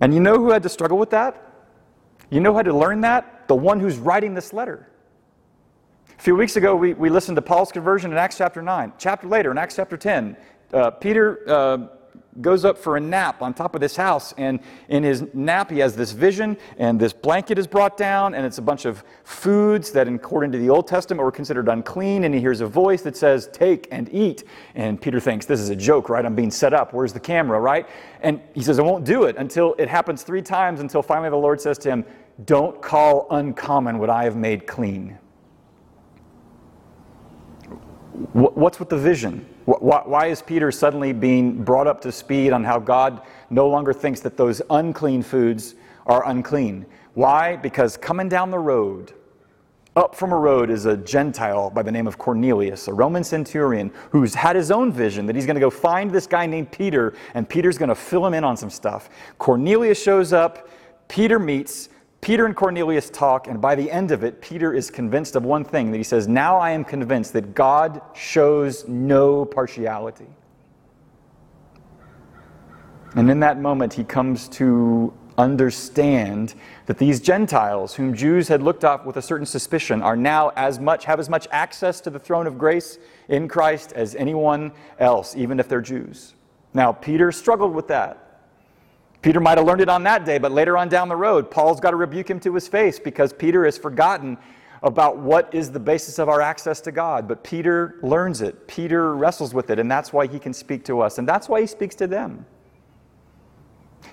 And 0.00 0.12
you 0.12 0.20
know 0.20 0.36
who 0.36 0.50
had 0.50 0.62
to 0.64 0.68
struggle 0.68 0.98
with 0.98 1.10
that? 1.10 1.47
You 2.30 2.40
know 2.40 2.54
how 2.54 2.62
to 2.62 2.72
learn 2.72 3.00
that? 3.02 3.48
The 3.48 3.54
one 3.54 3.80
who's 3.80 3.96
writing 3.96 4.34
this 4.34 4.52
letter. 4.52 4.90
A 6.18 6.22
few 6.22 6.36
weeks 6.36 6.56
ago, 6.56 6.74
we, 6.74 6.94
we 6.94 7.10
listened 7.10 7.36
to 7.36 7.42
Paul's 7.42 7.72
conversion 7.72 8.10
in 8.12 8.18
Acts 8.18 8.36
chapter 8.36 8.60
9. 8.60 8.92
Chapter 8.98 9.28
later, 9.28 9.50
in 9.50 9.58
Acts 9.58 9.76
chapter 9.76 9.96
10, 9.96 10.36
uh, 10.72 10.90
Peter 10.90 11.48
uh, 11.48 11.86
goes 12.40 12.64
up 12.64 12.78
for 12.78 12.96
a 12.96 13.00
nap 13.00 13.42
on 13.42 13.52
top 13.54 13.74
of 13.74 13.80
this 13.80 13.96
house, 13.96 14.32
and 14.38 14.60
in 14.88 15.02
his 15.02 15.24
nap, 15.34 15.70
he 15.70 15.78
has 15.78 15.96
this 15.96 16.12
vision, 16.12 16.56
and 16.76 17.00
this 17.00 17.12
blanket 17.12 17.58
is 17.58 17.66
brought 17.66 17.96
down, 17.96 18.34
and 18.34 18.46
it's 18.46 18.58
a 18.58 18.62
bunch 18.62 18.84
of 18.84 19.02
foods 19.24 19.90
that, 19.92 20.08
according 20.08 20.52
to 20.52 20.58
the 20.58 20.70
Old 20.70 20.86
Testament, 20.86 21.22
were 21.22 21.32
considered 21.32 21.68
unclean, 21.68 22.24
and 22.24 22.34
he 22.34 22.40
hears 22.40 22.60
a 22.60 22.66
voice 22.66 23.02
that 23.02 23.16
says, 23.16 23.48
Take 23.52 23.88
and 23.90 24.12
eat. 24.12 24.44
And 24.74 25.00
Peter 25.00 25.20
thinks, 25.20 25.46
This 25.46 25.60
is 25.60 25.70
a 25.70 25.76
joke, 25.76 26.08
right? 26.08 26.24
I'm 26.24 26.34
being 26.34 26.50
set 26.50 26.72
up. 26.72 26.92
Where's 26.92 27.12
the 27.12 27.20
camera, 27.20 27.58
right? 27.58 27.88
And 28.20 28.40
he 28.54 28.62
says, 28.62 28.78
I 28.78 28.82
won't 28.82 29.04
do 29.04 29.24
it 29.24 29.36
until 29.36 29.74
it 29.78 29.88
happens 29.88 30.22
three 30.22 30.42
times, 30.42 30.80
until 30.80 31.02
finally 31.02 31.30
the 31.30 31.36
Lord 31.36 31.60
says 31.60 31.78
to 31.78 31.90
him, 31.90 32.04
Don't 32.44 32.80
call 32.80 33.26
uncommon 33.30 33.98
what 33.98 34.10
I 34.10 34.24
have 34.24 34.36
made 34.36 34.66
clean. 34.66 35.18
What's 38.32 38.80
with 38.80 38.88
the 38.88 38.98
vision? 38.98 39.46
Why 39.68 40.28
is 40.28 40.40
Peter 40.40 40.72
suddenly 40.72 41.12
being 41.12 41.62
brought 41.62 41.86
up 41.86 42.00
to 42.00 42.10
speed 42.10 42.54
on 42.54 42.64
how 42.64 42.78
God 42.78 43.20
no 43.50 43.68
longer 43.68 43.92
thinks 43.92 44.20
that 44.20 44.34
those 44.34 44.62
unclean 44.70 45.22
foods 45.22 45.74
are 46.06 46.26
unclean? 46.26 46.86
Why? 47.12 47.56
Because 47.56 47.98
coming 47.98 48.30
down 48.30 48.50
the 48.50 48.58
road, 48.58 49.12
up 49.94 50.14
from 50.14 50.32
a 50.32 50.38
road, 50.38 50.70
is 50.70 50.86
a 50.86 50.96
Gentile 50.96 51.68
by 51.68 51.82
the 51.82 51.92
name 51.92 52.06
of 52.06 52.16
Cornelius, 52.16 52.88
a 52.88 52.94
Roman 52.94 53.22
centurion 53.22 53.92
who's 54.10 54.34
had 54.34 54.56
his 54.56 54.70
own 54.70 54.90
vision 54.90 55.26
that 55.26 55.36
he's 55.36 55.44
going 55.44 55.56
to 55.56 55.60
go 55.60 55.68
find 55.68 56.10
this 56.10 56.26
guy 56.26 56.46
named 56.46 56.72
Peter, 56.72 57.12
and 57.34 57.46
Peter's 57.46 57.76
going 57.76 57.90
to 57.90 57.94
fill 57.94 58.24
him 58.24 58.32
in 58.32 58.44
on 58.44 58.56
some 58.56 58.70
stuff. 58.70 59.10
Cornelius 59.36 60.02
shows 60.02 60.32
up, 60.32 60.70
Peter 61.08 61.38
meets, 61.38 61.90
Peter 62.20 62.46
and 62.46 62.56
Cornelius 62.56 63.10
talk, 63.10 63.46
and 63.46 63.60
by 63.60 63.74
the 63.74 63.90
end 63.90 64.10
of 64.10 64.24
it, 64.24 64.40
Peter 64.40 64.74
is 64.74 64.90
convinced 64.90 65.36
of 65.36 65.44
one 65.44 65.64
thing 65.64 65.90
that 65.90 65.96
he 65.96 66.02
says, 66.02 66.26
Now 66.26 66.56
I 66.56 66.70
am 66.70 66.84
convinced 66.84 67.32
that 67.34 67.54
God 67.54 68.00
shows 68.14 68.86
no 68.88 69.44
partiality. 69.44 70.26
And 73.14 73.30
in 73.30 73.40
that 73.40 73.60
moment, 73.60 73.94
he 73.94 74.04
comes 74.04 74.48
to 74.50 75.12
understand 75.38 76.54
that 76.86 76.98
these 76.98 77.20
Gentiles, 77.20 77.94
whom 77.94 78.14
Jews 78.14 78.48
had 78.48 78.62
looked 78.62 78.84
up 78.84 79.06
with 79.06 79.16
a 79.16 79.22
certain 79.22 79.46
suspicion, 79.46 80.02
are 80.02 80.16
now 80.16 80.52
as 80.56 80.80
much, 80.80 81.04
have 81.04 81.20
as 81.20 81.30
much 81.30 81.46
access 81.52 82.00
to 82.02 82.10
the 82.10 82.18
throne 82.18 82.46
of 82.46 82.58
grace 82.58 82.98
in 83.28 83.48
Christ 83.48 83.92
as 83.92 84.14
anyone 84.16 84.72
else, 84.98 85.36
even 85.36 85.60
if 85.60 85.68
they're 85.68 85.80
Jews. 85.80 86.34
Now, 86.74 86.92
Peter 86.92 87.32
struggled 87.32 87.72
with 87.72 87.88
that. 87.88 88.27
Peter 89.20 89.40
might 89.40 89.58
have 89.58 89.66
learned 89.66 89.80
it 89.80 89.88
on 89.88 90.02
that 90.04 90.24
day, 90.24 90.38
but 90.38 90.52
later 90.52 90.76
on 90.76 90.88
down 90.88 91.08
the 91.08 91.16
road, 91.16 91.50
Paul's 91.50 91.80
got 91.80 91.90
to 91.90 91.96
rebuke 91.96 92.30
him 92.30 92.38
to 92.40 92.54
his 92.54 92.68
face 92.68 92.98
because 92.98 93.32
Peter 93.32 93.64
has 93.64 93.76
forgotten 93.76 94.38
about 94.82 95.16
what 95.16 95.52
is 95.52 95.72
the 95.72 95.80
basis 95.80 96.18
of 96.18 96.28
our 96.28 96.40
access 96.40 96.80
to 96.82 96.92
God, 96.92 97.26
but 97.26 97.42
Peter 97.42 97.98
learns 98.02 98.42
it. 98.42 98.68
Peter 98.68 99.16
wrestles 99.16 99.52
with 99.52 99.70
it, 99.70 99.78
and 99.80 99.90
that's 99.90 100.12
why 100.12 100.26
he 100.26 100.38
can 100.38 100.52
speak 100.52 100.84
to 100.84 101.00
us, 101.00 101.18
and 101.18 101.28
that's 101.28 101.48
why 101.48 101.60
he 101.60 101.66
speaks 101.66 101.96
to 101.96 102.06
them. 102.06 102.46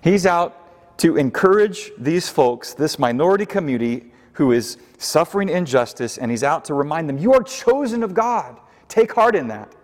He's 0.01 0.25
out 0.25 0.97
to 1.00 1.17
encourage 1.17 1.91
these 1.97 2.29
folks, 2.29 2.74
this 2.74 2.97
minority 2.97 3.45
community 3.45 4.12
who 4.33 4.53
is 4.53 4.77
suffering 4.97 5.50
injustice, 5.50 6.17
and 6.17 6.31
he's 6.31 6.43
out 6.43 6.65
to 6.65 6.74
remind 6.74 7.07
them, 7.07 7.17
You 7.17 7.33
are 7.33 7.43
chosen 7.43 8.01
of 8.01 8.13
God. 8.13 8.59
Take 8.88 9.13
heart 9.13 9.35
in 9.35 9.47
that. 9.50 9.75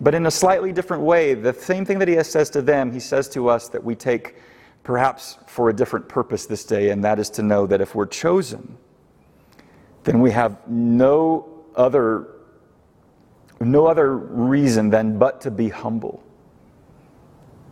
But 0.00 0.14
in 0.14 0.26
a 0.26 0.30
slightly 0.30 0.72
different 0.72 1.02
way, 1.02 1.34
the 1.34 1.52
same 1.52 1.84
thing 1.84 1.98
that 2.00 2.08
he 2.08 2.22
says 2.22 2.50
to 2.50 2.62
them, 2.62 2.92
he 2.92 3.00
says 3.00 3.28
to 3.30 3.48
us 3.48 3.68
that 3.70 3.82
we 3.82 3.94
take 3.94 4.36
perhaps 4.82 5.38
for 5.46 5.70
a 5.70 5.72
different 5.72 6.08
purpose 6.08 6.46
this 6.46 6.64
day, 6.64 6.90
and 6.90 7.02
that 7.04 7.18
is 7.18 7.30
to 7.30 7.42
know 7.42 7.66
that 7.66 7.80
if 7.80 7.94
we're 7.94 8.06
chosen, 8.06 8.76
then 10.04 10.20
we 10.20 10.30
have 10.30 10.68
no 10.68 11.48
other, 11.74 12.28
no 13.60 13.86
other 13.86 14.16
reason 14.16 14.90
than 14.90 15.18
but 15.18 15.40
to 15.40 15.50
be 15.50 15.68
humble 15.68 16.22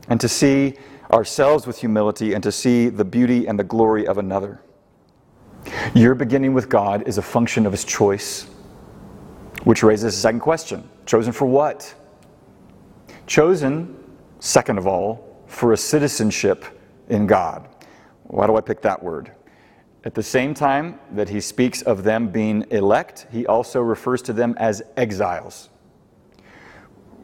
and 0.09 0.21
to 0.21 0.29
see 0.29 0.75
ourselves 1.13 1.67
with 1.67 1.79
humility 1.79 2.35
and 2.35 2.43
to 2.43 2.51
see 2.51 2.89
the 2.89 3.05
beauty 3.05 3.47
and 3.47 3.59
the 3.59 3.65
glory 3.65 4.07
of 4.07 4.19
another. 4.19 4.61
Your 5.95 6.15
beginning 6.15 6.53
with 6.53 6.69
God 6.69 7.07
is 7.07 7.19
a 7.19 7.23
function 7.23 7.67
of 7.67 7.73
his 7.73 7.85
choice, 7.85 8.47
which 9.65 9.83
raises 9.83 10.15
a 10.15 10.19
second 10.19 10.41
question 10.41 10.89
chosen 11.07 11.33
for 11.33 11.47
what? 11.47 11.95
Chosen, 13.27 13.97
second 14.41 14.79
of 14.79 14.87
all, 14.87 15.43
for 15.47 15.73
a 15.73 15.77
citizenship 15.77 16.65
in 17.09 17.27
God. 17.27 17.69
Why 18.25 18.47
do 18.47 18.57
I 18.57 18.61
pick 18.61 18.83
that 18.83 19.03
word? 19.03 19.33
At 20.05 20.15
the 20.15 20.23
same 20.23 20.53
time 20.53 20.99
that 21.13 21.31
he 21.31 21.41
speaks 21.41 21.81
of 21.83 22.05
them 22.05 22.29
being 22.29 22.67
elect, 22.71 23.27
he 23.33 23.47
also 23.47 23.81
refers 23.81 24.21
to 24.23 24.35
them 24.35 24.55
as 24.59 24.83
exiles, 24.97 25.71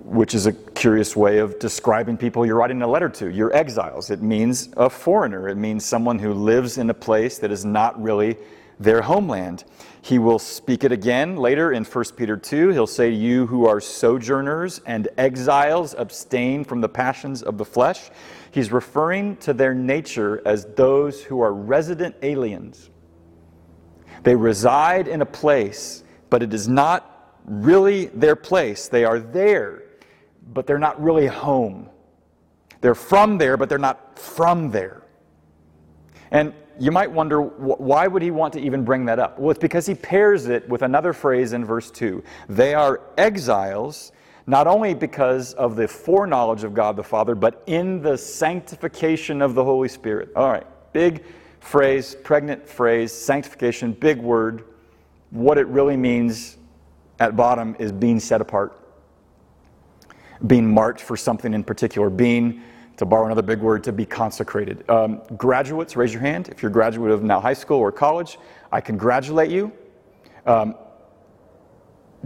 which 0.02 0.34
is 0.34 0.46
a 0.46 0.52
curious 0.52 1.14
way 1.14 1.38
of 1.38 1.58
describing 1.58 2.16
people 2.16 2.46
you're 2.46 2.56
writing 2.56 2.80
a 2.80 2.86
letter 2.86 3.10
to. 3.10 3.28
You're 3.28 3.54
exiles. 3.54 4.10
It 4.10 4.22
means 4.22 4.70
a 4.78 4.88
foreigner, 4.88 5.48
it 5.48 5.56
means 5.56 5.84
someone 5.84 6.18
who 6.18 6.32
lives 6.32 6.78
in 6.78 6.88
a 6.88 6.94
place 6.94 7.38
that 7.38 7.50
is 7.50 7.66
not 7.66 8.00
really 8.02 8.38
their 8.80 9.02
homeland. 9.02 9.64
He 10.02 10.18
will 10.18 10.38
speak 10.38 10.82
it 10.82 10.90
again 10.90 11.36
later 11.36 11.72
in 11.72 11.84
1 11.84 12.04
Peter 12.16 12.36
2. 12.36 12.70
He'll 12.70 12.86
say, 12.86 13.10
You 13.10 13.46
who 13.46 13.66
are 13.66 13.80
sojourners 13.80 14.80
and 14.86 15.08
exiles, 15.18 15.94
abstain 15.96 16.64
from 16.64 16.80
the 16.80 16.88
passions 16.88 17.42
of 17.42 17.58
the 17.58 17.64
flesh. 17.64 18.10
He's 18.50 18.72
referring 18.72 19.36
to 19.36 19.52
their 19.52 19.74
nature 19.74 20.42
as 20.46 20.64
those 20.74 21.22
who 21.22 21.42
are 21.42 21.52
resident 21.52 22.16
aliens. 22.22 22.90
They 24.22 24.34
reside 24.34 25.06
in 25.06 25.20
a 25.20 25.26
place, 25.26 26.02
but 26.30 26.42
it 26.42 26.52
is 26.54 26.66
not 26.66 27.38
really 27.44 28.06
their 28.06 28.36
place. 28.36 28.88
They 28.88 29.04
are 29.04 29.18
there, 29.18 29.82
but 30.52 30.66
they're 30.66 30.78
not 30.78 31.00
really 31.02 31.26
home. 31.26 31.90
They're 32.80 32.94
from 32.94 33.36
there, 33.36 33.58
but 33.58 33.68
they're 33.68 33.78
not 33.78 34.18
from 34.18 34.70
there. 34.70 35.02
And 36.30 36.54
you 36.80 36.90
might 36.90 37.12
wonder 37.12 37.42
why 37.42 38.06
would 38.06 38.22
he 38.22 38.30
want 38.30 38.54
to 38.54 38.60
even 38.60 38.84
bring 38.84 39.04
that 39.04 39.18
up? 39.18 39.38
Well, 39.38 39.50
it's 39.50 39.60
because 39.60 39.86
he 39.86 39.94
pairs 39.94 40.46
it 40.46 40.66
with 40.66 40.80
another 40.80 41.12
phrase 41.12 41.52
in 41.52 41.62
verse 41.62 41.90
2. 41.90 42.24
They 42.48 42.72
are 42.72 43.02
exiles 43.18 44.12
not 44.46 44.66
only 44.66 44.94
because 44.94 45.52
of 45.54 45.76
the 45.76 45.86
foreknowledge 45.86 46.64
of 46.64 46.72
God 46.72 46.96
the 46.96 47.04
Father, 47.04 47.34
but 47.34 47.62
in 47.66 48.00
the 48.00 48.16
sanctification 48.16 49.42
of 49.42 49.54
the 49.54 49.62
Holy 49.62 49.88
Spirit. 49.88 50.30
All 50.34 50.50
right, 50.50 50.66
big 50.94 51.22
phrase, 51.60 52.16
pregnant 52.24 52.66
phrase, 52.66 53.12
sanctification, 53.12 53.92
big 53.92 54.18
word. 54.18 54.64
What 55.30 55.58
it 55.58 55.66
really 55.66 55.98
means 55.98 56.56
at 57.20 57.36
bottom 57.36 57.76
is 57.78 57.92
being 57.92 58.18
set 58.18 58.40
apart, 58.40 58.80
being 60.46 60.72
marked 60.72 61.02
for 61.02 61.16
something 61.16 61.52
in 61.52 61.62
particular, 61.62 62.08
being, 62.08 62.62
to 63.00 63.06
borrow 63.06 63.24
another 63.24 63.40
big 63.40 63.60
word, 63.60 63.82
to 63.82 63.92
be 63.92 64.04
consecrated. 64.04 64.88
Um, 64.90 65.22
graduates, 65.38 65.96
raise 65.96 66.12
your 66.12 66.20
hand. 66.20 66.50
If 66.50 66.62
you're 66.62 66.68
a 66.68 66.72
graduate 66.72 67.10
of 67.10 67.22
now 67.22 67.40
high 67.40 67.54
school 67.54 67.78
or 67.78 67.90
college, 67.90 68.38
I 68.70 68.82
congratulate 68.82 69.50
you. 69.50 69.72
Um, 70.44 70.74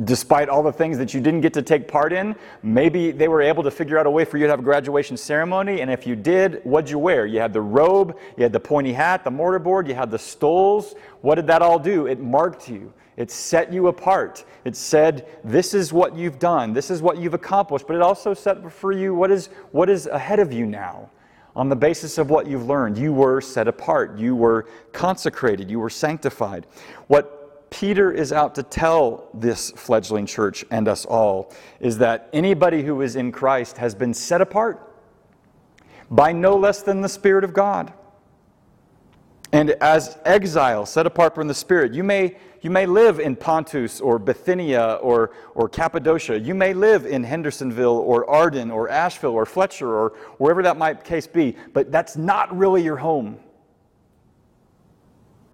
despite 0.02 0.48
all 0.48 0.64
the 0.64 0.72
things 0.72 0.98
that 0.98 1.14
you 1.14 1.20
didn't 1.20 1.42
get 1.42 1.54
to 1.54 1.62
take 1.62 1.86
part 1.86 2.12
in, 2.12 2.34
maybe 2.64 3.12
they 3.12 3.28
were 3.28 3.40
able 3.40 3.62
to 3.62 3.70
figure 3.70 4.00
out 4.00 4.06
a 4.06 4.10
way 4.10 4.24
for 4.24 4.36
you 4.36 4.46
to 4.46 4.50
have 4.50 4.58
a 4.58 4.64
graduation 4.64 5.16
ceremony. 5.16 5.80
And 5.80 5.92
if 5.92 6.08
you 6.08 6.16
did, 6.16 6.60
what'd 6.64 6.90
you 6.90 6.98
wear? 6.98 7.24
You 7.24 7.38
had 7.38 7.52
the 7.52 7.60
robe, 7.60 8.18
you 8.36 8.42
had 8.42 8.52
the 8.52 8.58
pointy 8.58 8.92
hat, 8.92 9.22
the 9.22 9.30
mortarboard, 9.30 9.86
you 9.86 9.94
had 9.94 10.10
the 10.10 10.18
stoles. 10.18 10.96
What 11.20 11.36
did 11.36 11.46
that 11.46 11.62
all 11.62 11.78
do? 11.78 12.08
It 12.08 12.18
marked 12.18 12.68
you. 12.68 12.92
It 13.16 13.30
set 13.30 13.72
you 13.72 13.88
apart. 13.88 14.44
It 14.64 14.76
said, 14.76 15.28
This 15.44 15.74
is 15.74 15.92
what 15.92 16.16
you've 16.16 16.38
done. 16.38 16.72
This 16.72 16.90
is 16.90 17.00
what 17.00 17.18
you've 17.18 17.34
accomplished. 17.34 17.86
But 17.86 17.96
it 17.96 18.02
also 18.02 18.34
set 18.34 18.72
for 18.72 18.92
you 18.92 19.14
what 19.14 19.30
is, 19.30 19.48
what 19.72 19.88
is 19.88 20.06
ahead 20.06 20.40
of 20.40 20.52
you 20.52 20.66
now. 20.66 21.10
On 21.56 21.68
the 21.68 21.76
basis 21.76 22.18
of 22.18 22.30
what 22.30 22.48
you've 22.48 22.66
learned, 22.66 22.98
you 22.98 23.12
were 23.12 23.40
set 23.40 23.68
apart. 23.68 24.18
You 24.18 24.34
were 24.34 24.66
consecrated. 24.92 25.70
You 25.70 25.78
were 25.78 25.90
sanctified. 25.90 26.66
What 27.06 27.70
Peter 27.70 28.12
is 28.12 28.32
out 28.32 28.54
to 28.56 28.62
tell 28.62 29.28
this 29.34 29.70
fledgling 29.72 30.26
church 30.26 30.64
and 30.70 30.88
us 30.88 31.04
all 31.04 31.52
is 31.80 31.98
that 31.98 32.28
anybody 32.32 32.82
who 32.82 33.00
is 33.02 33.16
in 33.16 33.30
Christ 33.32 33.78
has 33.78 33.94
been 33.94 34.14
set 34.14 34.40
apart 34.40 34.92
by 36.10 36.32
no 36.32 36.56
less 36.56 36.82
than 36.82 37.00
the 37.00 37.08
Spirit 37.08 37.44
of 37.44 37.52
God. 37.52 37.92
And 39.52 39.70
as 39.80 40.18
exiles, 40.24 40.90
set 40.90 41.06
apart 41.06 41.34
from 41.34 41.46
the 41.46 41.54
Spirit, 41.54 41.92
you 41.92 42.02
may, 42.02 42.36
you 42.64 42.70
may 42.70 42.86
live 42.86 43.20
in 43.20 43.36
Pontus 43.36 44.00
or 44.00 44.18
Bithynia 44.18 44.98
or, 45.02 45.32
or 45.54 45.68
Cappadocia. 45.68 46.40
You 46.40 46.54
may 46.54 46.72
live 46.72 47.04
in 47.04 47.22
Hendersonville 47.22 47.98
or 47.98 48.28
Arden 48.28 48.70
or 48.70 48.88
Asheville 48.88 49.32
or 49.32 49.44
Fletcher 49.44 49.86
or 49.86 50.14
wherever 50.38 50.62
that 50.62 50.78
might 50.78 51.04
case 51.04 51.26
be, 51.26 51.56
but 51.74 51.92
that's 51.92 52.16
not 52.16 52.56
really 52.56 52.82
your 52.82 52.96
home. 52.96 53.38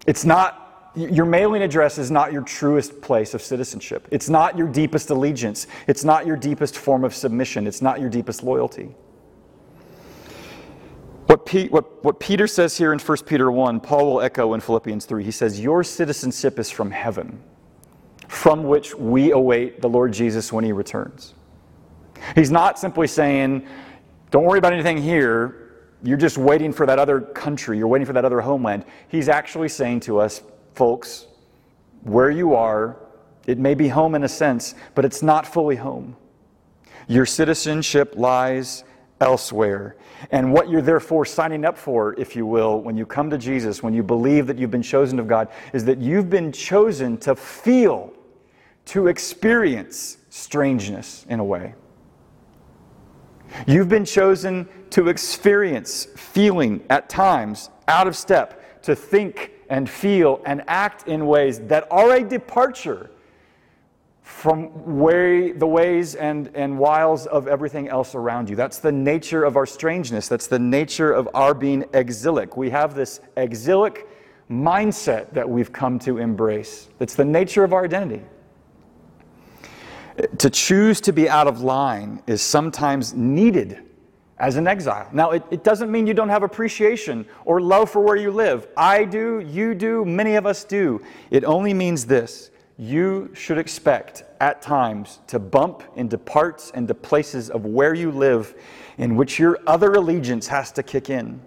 It's 0.07 0.23
not 0.23 0.93
your 0.95 1.25
mailing 1.25 1.63
address 1.63 1.97
is 1.97 2.11
not 2.11 2.31
your 2.31 2.43
truest 2.43 3.01
place 3.01 3.33
of 3.33 3.41
citizenship. 3.41 4.07
It's 4.09 4.29
not 4.29 4.57
your 4.57 4.67
deepest 4.67 5.09
allegiance. 5.09 5.67
It's 5.87 6.05
not 6.05 6.25
your 6.25 6.37
deepest 6.37 6.77
form 6.77 7.03
of 7.03 7.13
submission. 7.13 7.67
It's 7.67 7.81
not 7.81 7.99
your 7.99 8.09
deepest 8.09 8.41
loyalty. 8.41 8.95
What, 11.31 11.49
what, 11.71 12.03
what 12.03 12.19
Peter 12.19 12.45
says 12.45 12.77
here 12.77 12.91
in 12.91 12.99
1 12.99 13.17
Peter 13.19 13.49
1, 13.49 13.79
Paul 13.79 14.05
will 14.05 14.21
echo 14.21 14.53
in 14.53 14.59
Philippians 14.59 15.05
3. 15.05 15.23
He 15.23 15.31
says, 15.31 15.61
Your 15.61 15.81
citizenship 15.81 16.59
is 16.59 16.69
from 16.69 16.91
heaven, 16.91 17.41
from 18.27 18.65
which 18.65 18.93
we 18.95 19.31
await 19.31 19.81
the 19.81 19.87
Lord 19.87 20.11
Jesus 20.11 20.51
when 20.51 20.65
he 20.65 20.73
returns. 20.73 21.33
He's 22.35 22.51
not 22.51 22.77
simply 22.77 23.07
saying, 23.07 23.65
Don't 24.29 24.43
worry 24.43 24.59
about 24.59 24.73
anything 24.73 24.97
here. 24.97 25.85
You're 26.03 26.17
just 26.17 26.37
waiting 26.37 26.73
for 26.73 26.85
that 26.85 26.99
other 26.99 27.21
country. 27.21 27.77
You're 27.77 27.87
waiting 27.87 28.05
for 28.05 28.13
that 28.13 28.25
other 28.25 28.41
homeland. 28.41 28.83
He's 29.07 29.29
actually 29.29 29.69
saying 29.69 30.01
to 30.01 30.19
us, 30.19 30.41
folks, 30.75 31.27
where 32.03 32.29
you 32.29 32.55
are, 32.55 32.97
it 33.47 33.57
may 33.57 33.73
be 33.73 33.87
home 33.87 34.15
in 34.15 34.25
a 34.25 34.29
sense, 34.29 34.75
but 34.95 35.05
it's 35.05 35.23
not 35.23 35.47
fully 35.47 35.77
home. 35.77 36.17
Your 37.07 37.25
citizenship 37.25 38.15
lies 38.17 38.83
elsewhere. 39.21 39.95
And 40.31 40.51
what 40.51 40.69
you're 40.69 40.81
therefore 40.81 41.25
signing 41.25 41.65
up 41.65 41.77
for, 41.77 42.19
if 42.19 42.35
you 42.35 42.45
will, 42.45 42.81
when 42.81 42.97
you 42.97 43.05
come 43.05 43.29
to 43.29 43.37
Jesus, 43.37 43.81
when 43.81 43.93
you 43.93 44.03
believe 44.03 44.47
that 44.47 44.57
you've 44.57 44.71
been 44.71 44.81
chosen 44.81 45.19
of 45.19 45.27
God, 45.27 45.49
is 45.73 45.85
that 45.85 45.99
you've 45.99 46.29
been 46.29 46.51
chosen 46.51 47.17
to 47.19 47.35
feel, 47.35 48.13
to 48.85 49.07
experience 49.07 50.17
strangeness 50.29 51.25
in 51.29 51.39
a 51.39 51.43
way. 51.43 51.75
You've 53.67 53.89
been 53.89 54.05
chosen 54.05 54.67
to 54.91 55.09
experience 55.09 56.05
feeling 56.15 56.83
at 56.89 57.09
times 57.09 57.69
out 57.87 58.07
of 58.07 58.15
step, 58.15 58.81
to 58.83 58.95
think 58.95 59.51
and 59.69 59.89
feel 59.89 60.41
and 60.45 60.63
act 60.67 61.07
in 61.07 61.25
ways 61.27 61.59
that 61.61 61.87
are 61.91 62.15
a 62.15 62.23
departure 62.23 63.09
from 64.31 64.97
way, 64.97 65.51
the 65.51 65.67
ways 65.67 66.15
and, 66.15 66.49
and 66.55 66.79
wiles 66.79 67.27
of 67.27 67.47
everything 67.47 67.89
else 67.89 68.15
around 68.15 68.49
you. 68.49 68.55
That's 68.55 68.79
the 68.79 68.91
nature 68.91 69.43
of 69.43 69.55
our 69.55 69.67
strangeness. 69.67 70.27
That's 70.27 70.47
the 70.47 70.57
nature 70.57 71.11
of 71.11 71.29
our 71.35 71.53
being 71.53 71.85
exilic. 71.93 72.57
We 72.57 72.71
have 72.71 72.95
this 72.95 73.19
exilic 73.37 74.07
mindset 74.49 75.31
that 75.33 75.47
we've 75.47 75.71
come 75.71 75.99
to 75.99 76.17
embrace. 76.17 76.89
That's 76.97 77.13
the 77.13 77.25
nature 77.25 77.63
of 77.63 77.73
our 77.73 77.83
identity. 77.83 78.23
To 80.39 80.49
choose 80.49 81.01
to 81.01 81.13
be 81.13 81.29
out 81.29 81.47
of 81.47 81.61
line 81.61 82.23
is 82.25 82.41
sometimes 82.41 83.13
needed 83.13 83.83
as 84.39 84.55
an 84.55 84.65
exile. 84.65 85.07
Now, 85.11 85.31
it, 85.31 85.43
it, 85.51 85.63
doesn't 85.63 85.91
mean 85.91 86.07
you 86.07 86.15
don't 86.15 86.29
have 86.29 86.41
appreciation 86.41 87.27
or 87.45 87.61
love 87.61 87.91
for 87.91 88.01
where 88.01 88.15
you 88.15 88.31
live. 88.31 88.67
I 88.75 89.03
do, 89.03 89.39
you 89.39 89.75
do, 89.75 90.03
many 90.03 90.35
of 90.35 90.47
us 90.47 90.63
do. 90.63 91.01
It 91.29 91.43
only 91.43 91.73
means 91.75 92.05
this 92.05 92.50
you 92.81 93.29
should 93.35 93.59
expect 93.59 94.23
at 94.39 94.59
times 94.59 95.19
to 95.27 95.37
bump 95.37 95.83
into 95.95 96.17
parts 96.17 96.71
and 96.73 96.87
to 96.87 96.95
places 96.95 97.51
of 97.51 97.63
where 97.63 97.93
you 97.93 98.09
live 98.09 98.55
in 98.97 99.15
which 99.15 99.37
your 99.37 99.59
other 99.67 99.93
allegiance 99.93 100.47
has 100.47 100.71
to 100.71 100.81
kick 100.81 101.07
in. 101.11 101.39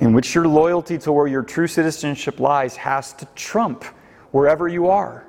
in 0.00 0.12
which 0.12 0.34
your 0.34 0.46
loyalty 0.46 0.98
to 0.98 1.12
where 1.12 1.26
your 1.26 1.42
true 1.42 1.66
citizenship 1.66 2.40
lies 2.40 2.76
has 2.76 3.12
to 3.14 3.24
trump 3.34 3.84
wherever 4.32 4.68
you 4.68 4.88
are. 4.88 5.24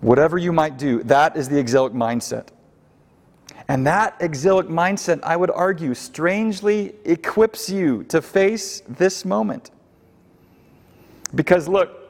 Whatever 0.00 0.38
you 0.38 0.52
might 0.52 0.78
do, 0.78 1.02
that 1.04 1.36
is 1.36 1.48
the 1.48 1.58
exilic 1.58 1.92
mindset. 1.92 2.48
And 3.66 3.86
that 3.86 4.16
exilic 4.20 4.68
mindset, 4.68 5.20
I 5.22 5.36
would 5.36 5.50
argue, 5.50 5.94
strangely 5.94 6.94
equips 7.04 7.68
you 7.68 8.04
to 8.04 8.22
face 8.22 8.82
this 8.88 9.24
moment. 9.24 9.70
Because 11.34 11.68
look, 11.68 12.07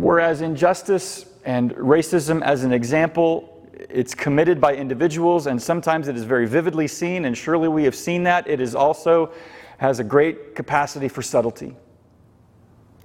whereas 0.00 0.40
injustice 0.40 1.26
and 1.44 1.72
racism, 1.74 2.42
as 2.42 2.64
an 2.64 2.72
example, 2.72 3.46
it's 3.72 4.14
committed 4.14 4.60
by 4.60 4.74
individuals 4.74 5.46
and 5.46 5.60
sometimes 5.60 6.08
it 6.08 6.16
is 6.16 6.24
very 6.24 6.46
vividly 6.46 6.86
seen, 6.86 7.24
and 7.24 7.36
surely 7.36 7.68
we 7.68 7.84
have 7.84 7.94
seen 7.94 8.24
that, 8.24 8.46
it 8.48 8.60
is 8.60 8.74
also 8.74 9.32
has 9.78 9.98
a 9.98 10.04
great 10.04 10.54
capacity 10.54 11.08
for 11.08 11.22
subtlety. 11.22 11.74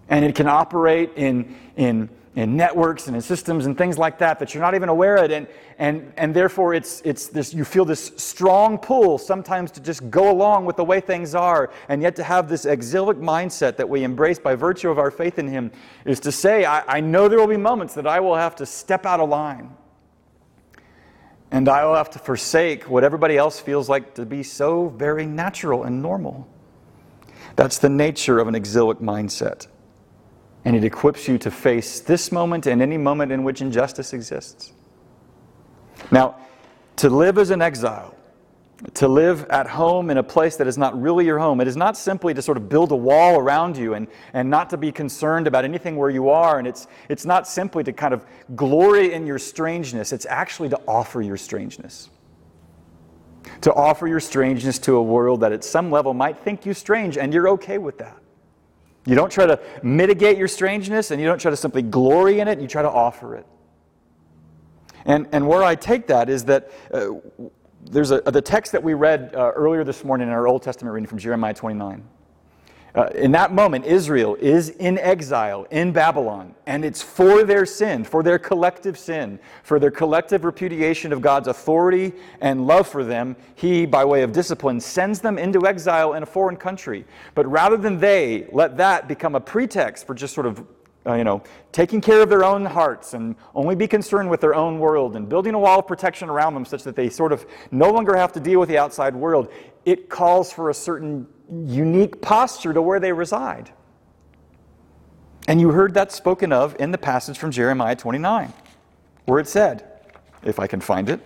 And 0.10 0.26
it 0.26 0.36
can 0.36 0.48
operate 0.48 1.12
in, 1.16 1.56
in 1.78 2.10
in 2.36 2.58
networks 2.58 3.08
and 3.08 3.16
in 3.16 3.22
systems 3.22 3.66
and 3.66 3.78
things 3.78 3.98
like 3.98 4.18
that 4.18 4.40
that 4.40 4.54
you're 4.54 4.62
not 4.62 4.76
even 4.76 4.90
aware 4.90 5.16
of. 5.16 5.32
And, 5.32 5.48
and, 5.80 6.12
and 6.18 6.34
therefore 6.34 6.74
it's, 6.74 7.02
it's 7.06 7.28
this, 7.28 7.54
you 7.54 7.64
feel 7.64 7.86
this 7.86 8.12
strong 8.18 8.78
pull 8.78 9.18
sometimes 9.18 9.72
to 9.72 9.80
just 9.80 10.10
go 10.10 10.30
along 10.30 10.66
with 10.66 10.76
the 10.76 10.84
way 10.84 11.00
things 11.00 11.34
are. 11.34 11.72
And 11.88 12.02
yet 12.02 12.16
to 12.18 12.24
have 12.24 12.50
this 12.50 12.66
exilic 12.66 13.18
mindset 13.18 13.78
that 13.78 13.88
we 13.88 14.04
embrace 14.04 14.38
by 14.38 14.56
virtue 14.56 14.90
of 14.90 15.00
our 15.00 15.12
faith 15.12 15.40
in 15.40 15.48
him 15.48 15.72
is 16.04 16.20
to 16.22 16.32
say 16.32 16.66
I, 16.66 16.98
I 16.98 17.00
know 17.00 17.30
there 17.30 17.40
will 17.40 17.48
be 17.48 17.58
moments 17.58 17.94
that 17.94 18.06
i 18.06 18.20
will 18.20 18.36
have 18.36 18.56
to 18.58 18.66
step 18.66 19.06
out 19.06 19.22
of 19.22 19.30
line. 19.30 19.72
And 21.52 21.70
i 21.70 21.86
will 21.86 21.96
have 21.96 22.10
to 22.12 22.20
forsake 22.20 22.90
what 22.90 23.06
everybody 23.06 23.38
else 23.38 23.62
feels 23.62 23.88
like 23.88 24.14
to 24.16 24.26
be 24.26 24.44
so 24.44 24.90
very 24.90 25.26
natural 25.26 25.84
and 25.84 26.02
normal. 26.02 26.50
That's 27.56 27.78
the 27.78 27.88
nature 27.88 28.40
of 28.40 28.50
an 28.50 28.56
exilic 28.56 28.98
mindset 28.98 29.68
and 30.66 30.76
it 30.76 30.84
equips 30.84 31.28
you 31.28 31.38
to 31.38 31.52
face 31.52 32.00
this 32.00 32.32
moment 32.32 32.66
and 32.66 32.82
any 32.82 32.98
moment 32.98 33.32
in 33.32 33.44
which 33.44 33.62
injustice 33.62 34.14
exists. 34.14 34.74
Now, 36.12 36.38
to 36.98 37.10
live 37.10 37.38
as 37.38 37.52
an 37.52 37.62
exile, 37.62 38.16
to 38.96 39.08
live 39.08 39.46
at 39.50 39.68
home 39.68 40.10
in 40.10 40.18
a 40.18 40.24
place 40.24 40.58
that 40.58 40.68
is 40.68 40.78
not 40.78 41.00
really 41.00 41.26
your 41.26 41.40
home, 41.40 41.62
it 41.62 41.68
is 41.68 41.78
not 41.78 41.96
simply 41.96 42.34
to 42.34 42.42
sort 42.42 42.58
of 42.58 42.68
build 42.68 42.92
a 42.92 42.96
wall 42.96 43.40
around 43.40 43.78
you 43.78 43.94
and, 43.94 44.08
and 44.34 44.50
not 44.50 44.70
to 44.72 44.78
be 44.78 44.92
concerned 44.92 45.48
about 45.48 45.66
anything 45.66 45.96
where 45.96 46.10
you 46.10 46.30
are. 46.30 46.58
And 46.58 46.68
it's, 46.68 46.88
it's 47.10 47.26
not 47.26 47.48
simply 47.48 47.84
to 47.84 47.94
kind 47.94 48.14
of 48.14 48.26
glory 48.56 49.14
in 49.14 49.28
your 49.28 49.40
strangeness, 49.40 50.12
it's 50.12 50.26
actually 50.26 50.70
to 50.70 50.82
offer 50.88 51.22
your 51.22 51.38
strangeness. 51.38 52.10
To 53.62 53.74
offer 53.74 54.08
your 54.08 54.20
strangeness 54.20 54.80
to 54.80 54.96
a 54.96 55.04
world 55.04 55.42
that 55.42 55.52
at 55.52 55.64
some 55.64 55.92
level 55.92 56.16
might 56.16 56.40
think 56.40 56.66
you 56.66 56.74
strange, 56.74 57.18
and 57.18 57.32
you're 57.34 57.50
okay 57.50 57.78
with 57.78 58.00
that. 58.00 58.18
You 59.06 59.16
don't 59.16 59.32
try 59.32 59.46
to 59.46 59.60
mitigate 59.84 60.38
your 60.38 60.48
strangeness 60.48 61.12
and 61.12 61.22
you 61.22 61.28
don't 61.28 61.40
try 61.40 61.52
to 61.52 61.58
simply 61.58 61.84
glory 61.84 62.40
in 62.40 62.48
it, 62.48 62.60
you 62.60 62.68
try 62.68 62.82
to 62.82 62.90
offer 62.90 63.36
it. 63.36 63.46
And, 65.06 65.28
and 65.32 65.48
where 65.48 65.64
I 65.64 65.76
take 65.76 66.08
that 66.08 66.30
is 66.30 66.46
that 66.46 66.72
uh, 66.92 67.10
there's 67.84 68.10
a, 68.10 68.22
the 68.22 68.42
text 68.42 68.72
that 68.72 68.82
we 68.82 68.96
read 68.96 69.36
uh, 69.36 69.52
earlier 69.56 69.84
this 69.84 70.04
morning 70.04 70.28
in 70.28 70.34
our 70.34 70.48
Old 70.48 70.64
Testament 70.64 70.94
reading 70.94 71.08
from 71.08 71.20
Jeremiah 71.20 71.54
29. 71.54 72.04
Uh, 72.96 73.08
in 73.14 73.30
that 73.34 73.54
moment, 73.54 73.84
Israel 73.84 74.36
is 74.36 74.70
in 74.70 74.98
exile 75.00 75.68
in 75.70 75.92
Babylon, 75.92 76.56
and 76.66 76.86
it's 76.86 77.02
for 77.02 77.44
their 77.44 77.66
sin, 77.66 78.06
for 78.06 78.24
their 78.24 78.40
collective 78.40 78.98
sin, 78.98 79.38
for 79.64 79.80
their 79.80 79.92
collective 79.92 80.46
repudiation 80.46 81.12
of 81.12 81.20
God's 81.20 81.50
authority 81.50 82.14
and 82.40 82.66
love 82.66 82.88
for 82.88 83.04
them. 83.04 83.36
He, 83.56 83.86
by 83.86 84.06
way 84.06 84.22
of 84.24 84.32
discipline, 84.32 84.80
sends 84.80 85.20
them 85.20 85.38
into 85.38 85.68
exile 85.68 86.14
in 86.14 86.24
a 86.24 86.26
foreign 86.26 86.56
country. 86.56 87.04
But 87.34 87.46
rather 87.48 87.76
than 87.76 88.00
they 88.00 88.48
let 88.54 88.78
that 88.78 89.10
become 89.10 89.36
a 89.36 89.42
pretext 89.42 90.08
for 90.08 90.14
just 90.14 90.34
sort 90.34 90.48
of 90.48 90.66
uh, 91.08 91.14
you 91.14 91.24
know, 91.24 91.44
taking 91.72 92.02
care 92.02 92.22
of 92.22 92.30
their 92.30 92.44
own 92.44 92.66
hearts 92.66 93.14
and 93.14 93.36
only 93.54 93.76
be 93.76 93.88
concerned 93.88 94.28
with 94.28 94.42
their 94.42 94.56
own 94.56 94.80
world 94.80 95.16
and 95.16 95.30
building 95.30 95.54
a 95.54 95.60
wall 95.60 95.80
of 95.80 95.86
protection 95.86 96.30
around 96.30 96.56
them 96.56 96.66
such 96.66 96.82
that 96.82 96.96
they 96.96 97.10
sort 97.10 97.32
of 97.32 97.46
no 97.70 97.92
longer 97.92 98.16
have 98.16 98.32
to 98.34 98.40
deal 98.40 98.60
with 98.60 98.70
the 98.70 98.78
outside 98.78 99.16
world, 99.16 99.52
it 99.86 100.10
calls 100.10 100.52
for 100.52 100.72
a 100.72 100.74
certain 100.74 101.28
unique 101.52 102.22
posture 102.22 102.74
to 102.74 102.82
where 102.82 103.00
they 103.00 103.14
reside. 103.14 103.72
And 105.48 105.62
you 105.62 105.72
heard 105.72 105.94
that 105.94 106.12
spoken 106.12 106.52
of 106.52 106.76
in 106.80 106.92
the 106.92 106.98
passage 106.98 107.38
from 107.38 107.52
Jeremiah 107.52 107.96
29, 107.96 108.52
where 109.26 109.40
it 109.40 109.48
said, 109.48 109.84
if 110.44 110.60
I 110.60 110.68
can 110.68 110.82
find 110.82 111.10
it, 111.10 111.20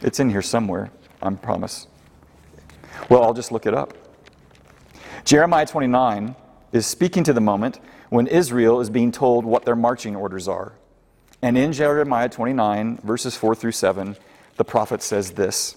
it's 0.00 0.20
in 0.20 0.30
here 0.30 0.42
somewhere, 0.42 0.90
I 1.20 1.30
promise. 1.30 1.86
Well, 3.08 3.22
I'll 3.22 3.34
just 3.34 3.52
look 3.52 3.66
it 3.66 3.74
up. 3.74 3.94
Jeremiah 5.24 5.66
29 5.66 6.34
is 6.72 6.86
speaking 6.86 7.24
to 7.24 7.32
the 7.32 7.40
moment 7.40 7.78
when 8.08 8.26
Israel 8.26 8.80
is 8.80 8.90
being 8.90 9.12
told 9.12 9.44
what 9.44 9.64
their 9.64 9.76
marching 9.76 10.16
orders 10.16 10.48
are. 10.48 10.72
And 11.40 11.58
in 11.58 11.72
Jeremiah 11.72 12.28
29, 12.28 12.98
verses 13.02 13.36
4 13.36 13.54
through 13.54 13.72
7, 13.72 14.16
the 14.56 14.64
prophet 14.64 15.02
says 15.02 15.32
this 15.32 15.76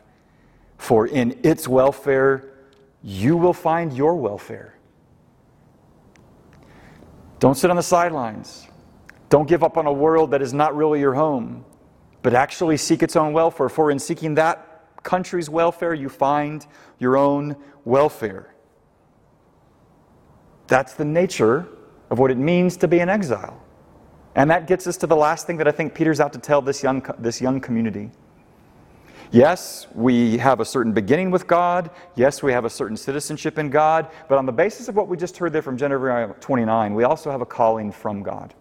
for 0.81 1.05
in 1.05 1.39
its 1.43 1.67
welfare 1.67 2.49
you 3.03 3.37
will 3.37 3.53
find 3.53 3.93
your 3.93 4.15
welfare. 4.15 4.73
Don't 7.37 7.55
sit 7.55 7.69
on 7.69 7.75
the 7.75 7.83
sidelines. 7.83 8.67
Don't 9.29 9.47
give 9.47 9.63
up 9.63 9.77
on 9.77 9.85
a 9.85 9.93
world 9.93 10.31
that 10.31 10.41
is 10.41 10.53
not 10.53 10.75
really 10.75 10.99
your 10.99 11.13
home, 11.13 11.63
but 12.23 12.33
actually 12.33 12.77
seek 12.77 13.03
its 13.03 13.15
own 13.15 13.31
welfare. 13.31 13.69
For 13.69 13.91
in 13.91 13.99
seeking 13.99 14.33
that 14.35 15.03
country's 15.03 15.51
welfare, 15.51 15.93
you 15.93 16.09
find 16.09 16.65
your 16.97 17.15
own 17.15 17.55
welfare. 17.85 18.53
That's 20.65 20.95
the 20.95 21.05
nature 21.05 21.67
of 22.09 22.17
what 22.17 22.31
it 22.31 22.37
means 22.37 22.75
to 22.77 22.87
be 22.87 22.99
an 22.99 23.09
exile. 23.09 23.63
And 24.33 24.49
that 24.49 24.65
gets 24.65 24.87
us 24.87 24.97
to 24.97 25.07
the 25.07 25.15
last 25.15 25.45
thing 25.45 25.57
that 25.57 25.67
I 25.67 25.71
think 25.71 25.93
Peter's 25.93 26.19
out 26.19 26.33
to 26.33 26.39
tell 26.39 26.61
this 26.61 26.81
young, 26.81 27.05
this 27.19 27.39
young 27.39 27.61
community. 27.61 28.09
Yes, 29.31 29.87
we 29.95 30.37
have 30.39 30.59
a 30.59 30.65
certain 30.65 30.91
beginning 30.91 31.31
with 31.31 31.47
God. 31.47 31.89
Yes, 32.15 32.43
we 32.43 32.51
have 32.51 32.65
a 32.65 32.69
certain 32.69 32.97
citizenship 32.97 33.57
in 33.57 33.69
God. 33.69 34.09
But 34.27 34.37
on 34.37 34.45
the 34.45 34.51
basis 34.51 34.89
of 34.89 34.95
what 34.95 35.07
we 35.07 35.15
just 35.15 35.37
heard 35.37 35.53
there 35.53 35.61
from 35.61 35.77
Jeremiah 35.77 36.27
29, 36.41 36.93
we 36.93 37.05
also 37.05 37.31
have 37.31 37.39
a 37.39 37.45
calling 37.45 37.93
from 37.93 38.23
God. 38.23 38.53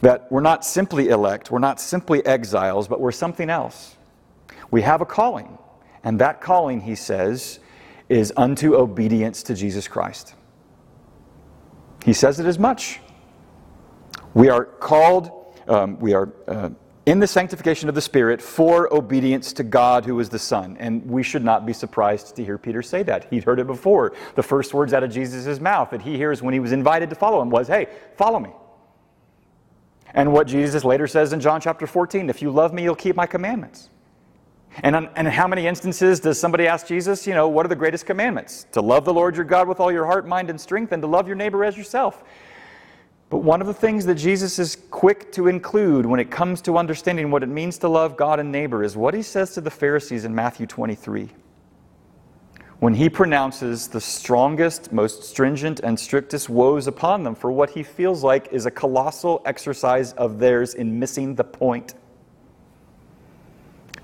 That 0.00 0.30
we're 0.30 0.40
not 0.40 0.64
simply 0.64 1.08
elect, 1.08 1.52
we're 1.52 1.60
not 1.60 1.80
simply 1.80 2.24
exiles, 2.26 2.88
but 2.88 3.00
we're 3.00 3.12
something 3.12 3.48
else. 3.48 3.96
We 4.72 4.82
have 4.82 5.00
a 5.00 5.06
calling. 5.06 5.56
And 6.02 6.20
that 6.20 6.40
calling, 6.40 6.80
he 6.80 6.96
says, 6.96 7.60
is 8.08 8.32
unto 8.36 8.74
obedience 8.74 9.44
to 9.44 9.54
Jesus 9.54 9.86
Christ. 9.86 10.34
He 12.04 12.12
says 12.12 12.40
it 12.40 12.46
as 12.46 12.58
much. 12.58 13.00
We 14.34 14.48
are 14.48 14.64
called, 14.64 15.30
um, 15.68 15.98
we 16.00 16.14
are. 16.14 16.32
Uh, 16.48 16.70
in 17.08 17.20
the 17.20 17.26
sanctification 17.26 17.88
of 17.88 17.94
the 17.94 18.02
Spirit 18.02 18.42
for 18.42 18.92
obedience 18.92 19.54
to 19.54 19.64
God 19.64 20.04
who 20.04 20.20
is 20.20 20.28
the 20.28 20.38
Son. 20.38 20.76
And 20.78 21.02
we 21.08 21.22
should 21.22 21.42
not 21.42 21.64
be 21.64 21.72
surprised 21.72 22.36
to 22.36 22.44
hear 22.44 22.58
Peter 22.58 22.82
say 22.82 23.02
that. 23.04 23.24
He'd 23.30 23.44
heard 23.44 23.58
it 23.58 23.66
before. 23.66 24.12
The 24.34 24.42
first 24.42 24.74
words 24.74 24.92
out 24.92 25.02
of 25.02 25.10
Jesus' 25.10 25.58
mouth 25.58 25.88
that 25.88 26.02
he 26.02 26.18
hears 26.18 26.42
when 26.42 26.52
he 26.52 26.60
was 26.60 26.70
invited 26.70 27.08
to 27.08 27.16
follow 27.16 27.40
him 27.40 27.48
was, 27.48 27.66
Hey, 27.66 27.86
follow 28.18 28.38
me. 28.38 28.50
And 30.12 30.34
what 30.34 30.48
Jesus 30.48 30.84
later 30.84 31.06
says 31.06 31.32
in 31.32 31.40
John 31.40 31.62
chapter 31.62 31.86
14 31.86 32.28
if 32.28 32.42
you 32.42 32.50
love 32.50 32.74
me, 32.74 32.82
you'll 32.82 32.94
keep 32.94 33.16
my 33.16 33.26
commandments. 33.26 33.88
And, 34.82 34.94
on, 34.94 35.08
and 35.16 35.26
how 35.26 35.48
many 35.48 35.66
instances 35.66 36.20
does 36.20 36.38
somebody 36.38 36.66
ask 36.66 36.86
Jesus, 36.86 37.26
you 37.26 37.32
know, 37.32 37.48
what 37.48 37.64
are 37.64 37.70
the 37.70 37.76
greatest 37.76 38.04
commandments? 38.04 38.66
To 38.72 38.82
love 38.82 39.06
the 39.06 39.14
Lord 39.14 39.34
your 39.34 39.46
God 39.46 39.66
with 39.66 39.80
all 39.80 39.90
your 39.90 40.04
heart, 40.04 40.28
mind, 40.28 40.50
and 40.50 40.60
strength, 40.60 40.92
and 40.92 41.00
to 41.00 41.06
love 41.08 41.26
your 41.26 41.36
neighbor 41.36 41.64
as 41.64 41.74
yourself. 41.74 42.22
But 43.30 43.38
one 43.38 43.60
of 43.60 43.66
the 43.66 43.74
things 43.74 44.06
that 44.06 44.14
Jesus 44.14 44.58
is 44.58 44.76
quick 44.90 45.30
to 45.32 45.48
include 45.48 46.06
when 46.06 46.18
it 46.18 46.30
comes 46.30 46.62
to 46.62 46.78
understanding 46.78 47.30
what 47.30 47.42
it 47.42 47.48
means 47.48 47.76
to 47.78 47.88
love 47.88 48.16
God 48.16 48.40
and 48.40 48.50
neighbor 48.50 48.82
is 48.82 48.96
what 48.96 49.12
he 49.12 49.22
says 49.22 49.52
to 49.54 49.60
the 49.60 49.70
Pharisees 49.70 50.24
in 50.24 50.34
Matthew 50.34 50.66
23. 50.66 51.28
When 52.80 52.94
he 52.94 53.10
pronounces 53.10 53.88
the 53.88 54.00
strongest, 54.00 54.92
most 54.92 55.24
stringent, 55.24 55.80
and 55.80 55.98
strictest 55.98 56.48
woes 56.48 56.86
upon 56.86 57.24
them 57.24 57.34
for 57.34 57.50
what 57.50 57.70
he 57.70 57.82
feels 57.82 58.22
like 58.22 58.52
is 58.52 58.66
a 58.66 58.70
colossal 58.70 59.42
exercise 59.44 60.12
of 60.12 60.38
theirs 60.38 60.74
in 60.74 60.98
missing 60.98 61.34
the 61.34 61.44
point. 61.44 61.94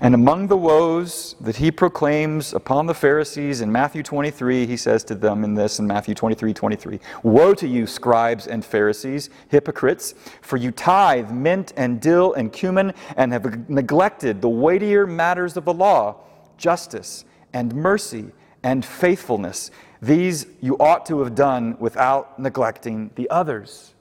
And 0.05 0.13
among 0.13 0.45
the 0.45 0.55
woes 0.55 1.35
that 1.41 1.55
he 1.55 1.71
proclaims 1.71 2.53
upon 2.53 2.85
the 2.85 2.93
Pharisees 2.93 3.61
in 3.61 3.71
Matthew 3.71 4.03
23, 4.03 4.67
he 4.67 4.77
says 4.77 5.03
to 5.05 5.15
them 5.15 5.43
in 5.43 5.55
this 5.55 5.79
in 5.79 5.87
Matthew 5.87 6.13
23 6.13 6.53
23, 6.53 6.99
Woe 7.23 7.55
to 7.55 7.67
you, 7.67 7.87
scribes 7.87 8.45
and 8.45 8.63
Pharisees, 8.63 9.31
hypocrites, 9.49 10.13
for 10.43 10.57
you 10.57 10.69
tithe 10.69 11.31
mint 11.31 11.73
and 11.75 11.99
dill 11.99 12.33
and 12.33 12.53
cumin 12.53 12.93
and 13.17 13.33
have 13.33 13.67
neglected 13.67 14.43
the 14.43 14.47
weightier 14.47 15.07
matters 15.07 15.57
of 15.57 15.65
the 15.65 15.73
law, 15.73 16.17
justice 16.55 17.25
and 17.53 17.73
mercy 17.73 18.27
and 18.61 18.85
faithfulness. 18.85 19.71
These 20.03 20.45
you 20.61 20.77
ought 20.77 21.07
to 21.07 21.19
have 21.21 21.33
done 21.33 21.77
without 21.79 22.37
neglecting 22.37 23.09
the 23.15 23.27
others. 23.31 23.95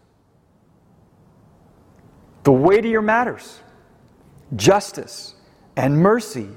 The 2.43 2.53
weightier 2.53 3.01
matters, 3.01 3.61
justice 4.55 5.37
and 5.77 5.99
mercy 5.99 6.49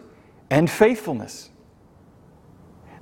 and 0.50 0.70
faithfulness. 0.70 1.50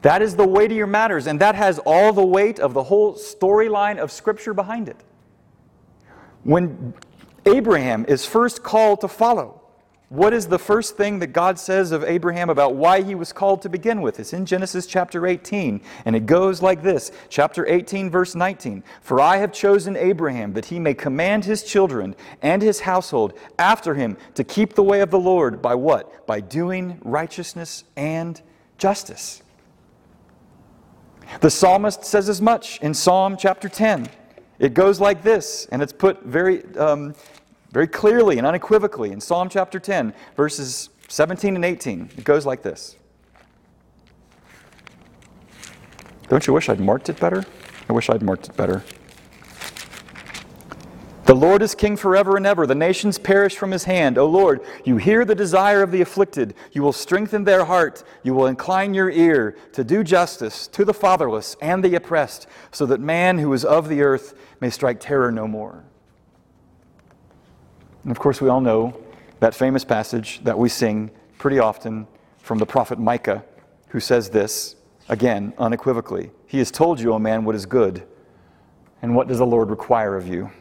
That 0.01 0.21
is 0.21 0.35
the 0.35 0.47
weightier 0.47 0.85
matters, 0.85 1.25
and 1.25 1.39
that 1.41 1.55
has 1.55 1.79
all 1.79 2.13
the 2.13 2.25
weight 2.25 2.59
of 2.59 2.73
the 2.73 2.83
whole 2.83 3.15
storyline 3.15 3.97
of 3.97 4.11
Scripture 4.11 4.53
behind 4.53 4.87
it. 4.87 4.97
When 6.43 6.93
Abraham 7.45 8.05
is 8.07 8.25
first 8.25 8.61
called 8.61 9.01
to 9.01 9.07
follow, 9.07 9.61
what 10.09 10.33
is 10.33 10.47
the 10.47 10.59
first 10.59 10.97
thing 10.97 11.17
that 11.19 11.27
God 11.27 11.57
says 11.57 11.91
of 11.91 12.03
Abraham 12.03 12.51
about 12.51 12.75
why 12.75 13.01
he 13.01 13.15
was 13.15 13.33
called 13.33 13.63
to 13.63 13.69
begin 13.69 14.01
with? 14.01 14.19
It's 14.19 14.33
in 14.33 14.45
Genesis 14.45 14.85
chapter 14.85 15.25
18, 15.25 15.81
and 16.05 16.15
it 16.15 16.27
goes 16.27 16.61
like 16.61 16.83
this 16.83 17.11
chapter 17.27 17.65
18, 17.67 18.11
verse 18.11 18.35
19 18.35 18.83
For 19.01 19.19
I 19.19 19.37
have 19.37 19.51
chosen 19.51 19.97
Abraham 19.97 20.53
that 20.53 20.65
he 20.65 20.79
may 20.79 20.93
command 20.93 21.45
his 21.45 21.63
children 21.63 22.15
and 22.43 22.61
his 22.61 22.81
household 22.81 23.33
after 23.57 23.95
him 23.95 24.15
to 24.35 24.43
keep 24.43 24.73
the 24.73 24.83
way 24.83 25.01
of 25.01 25.09
the 25.09 25.19
Lord 25.19 25.61
by 25.61 25.73
what? 25.73 26.27
By 26.27 26.39
doing 26.39 26.99
righteousness 27.03 27.83
and 27.95 28.39
justice. 28.77 29.41
The 31.41 31.49
psalmist 31.49 32.05
says 32.05 32.29
as 32.29 32.41
much 32.41 32.79
in 32.81 32.93
Psalm 32.93 33.37
chapter 33.37 33.67
10. 33.67 34.07
It 34.59 34.73
goes 34.73 35.01
like 35.01 35.23
this, 35.23 35.67
and 35.71 35.81
it's 35.81 35.91
put 35.91 36.23
very 36.23 36.63
um, 36.75 37.13
very 37.71 37.87
clearly 37.87 38.37
and 38.37 38.47
unequivocally 38.47 39.11
in 39.11 39.19
Psalm 39.19 39.49
chapter 39.49 39.79
10, 39.79 40.13
verses 40.35 40.89
17 41.07 41.55
and 41.55 41.65
18. 41.65 42.11
It 42.17 42.23
goes 42.23 42.45
like 42.45 42.61
this 42.61 42.95
Don't 46.29 46.45
you 46.47 46.53
wish 46.53 46.69
I'd 46.69 46.79
marked 46.79 47.09
it 47.09 47.19
better? 47.19 47.43
I 47.89 47.93
wish 47.93 48.09
I'd 48.09 48.23
marked 48.23 48.49
it 48.49 48.57
better. 48.57 48.83
The 51.25 51.33
Lord 51.33 51.63
is 51.63 51.73
king 51.73 51.97
forever 51.97 52.37
and 52.37 52.45
ever. 52.45 52.67
The 52.67 52.75
nations 52.75 53.17
perish 53.17 53.55
from 53.55 53.71
his 53.71 53.83
hand. 53.83 54.19
O 54.19 54.27
Lord, 54.27 54.61
you 54.83 54.97
hear 54.97 55.25
the 55.25 55.33
desire 55.33 55.81
of 55.81 55.91
the 55.91 56.01
afflicted. 56.01 56.53
You 56.71 56.83
will 56.83 56.93
strengthen 56.93 57.43
their 57.43 57.65
heart. 57.65 58.03
You 58.21 58.35
will 58.35 58.45
incline 58.45 58.93
your 58.93 59.09
ear 59.09 59.57
to 59.73 59.83
do 59.83 60.03
justice 60.03 60.67
to 60.67 60.85
the 60.85 60.93
fatherless 60.93 61.55
and 61.63 61.83
the 61.83 61.95
oppressed, 61.95 62.45
so 62.71 62.85
that 62.85 63.01
man 63.01 63.39
who 63.39 63.51
is 63.53 63.65
of 63.65 63.89
the 63.89 64.03
earth 64.03 64.35
may 64.61 64.69
strike 64.69 64.99
terror 64.99 65.31
no 65.31 65.47
more. 65.47 65.83
And 68.05 68.11
of 68.11 68.19
course, 68.19 68.39
we 68.39 68.49
all 68.49 68.61
know 68.61 68.95
that 69.39 69.55
famous 69.55 69.83
passage 69.83 70.41
that 70.43 70.57
we 70.57 70.69
sing 70.69 71.09
pretty 71.39 71.59
often 71.59 72.07
from 72.37 72.59
the 72.59 72.65
prophet 72.65 72.99
Micah, 72.99 73.43
who 73.89 73.99
says 73.99 74.29
this, 74.29 74.75
again, 75.09 75.53
unequivocally 75.57 76.29
He 76.45 76.59
has 76.59 76.69
told 76.69 76.99
you, 76.99 77.13
O 77.13 77.19
man, 77.19 77.43
what 77.43 77.55
is 77.55 77.65
good. 77.65 78.03
And 79.01 79.15
what 79.15 79.27
does 79.27 79.39
the 79.39 79.45
Lord 79.45 79.69
require 79.69 80.15
of 80.15 80.27
you? 80.27 80.51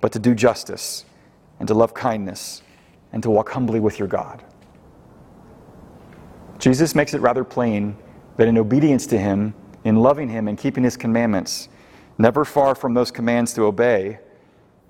But 0.00 0.12
to 0.12 0.20
do 0.20 0.34
justice, 0.34 1.04
and 1.58 1.66
to 1.66 1.74
love 1.74 1.94
kindness, 1.94 2.62
and 3.12 3.22
to 3.24 3.30
walk 3.30 3.50
humbly 3.50 3.80
with 3.80 3.98
your 3.98 4.08
God. 4.08 4.42
Jesus 6.58 6.94
makes 6.94 7.12
it 7.12 7.20
rather 7.20 7.44
plain 7.44 7.96
that 8.36 8.46
in 8.46 8.56
obedience 8.56 9.06
to 9.08 9.18
Him, 9.18 9.54
in 9.84 9.96
loving 9.96 10.28
Him, 10.28 10.46
and 10.46 10.56
keeping 10.56 10.84
His 10.84 10.96
commandments, 10.96 11.68
never 12.18 12.44
far 12.44 12.76
from 12.76 12.94
those 12.94 13.10
commands 13.10 13.52
to 13.54 13.64
obey, 13.64 14.20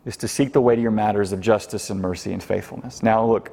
is 0.04 0.16
to 0.18 0.28
seek 0.28 0.52
the 0.52 0.60
weightier 0.60 0.90
matters 0.90 1.32
of 1.32 1.40
justice 1.40 1.90
and 1.90 2.00
mercy 2.00 2.32
and 2.32 2.42
faithfulness. 2.42 3.02
Now, 3.02 3.24
look, 3.24 3.52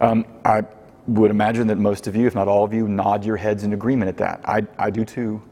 um, 0.00 0.24
I 0.44 0.62
would 1.06 1.30
imagine 1.30 1.66
that 1.66 1.78
most 1.78 2.06
of 2.06 2.16
you, 2.16 2.26
if 2.26 2.34
not 2.34 2.48
all 2.48 2.64
of 2.64 2.72
you, 2.72 2.88
nod 2.88 3.24
your 3.24 3.36
heads 3.36 3.64
in 3.64 3.72
agreement 3.72 4.08
at 4.08 4.16
that. 4.18 4.40
I, 4.44 4.66
I 4.78 4.90
do 4.90 5.04
too. 5.04 5.42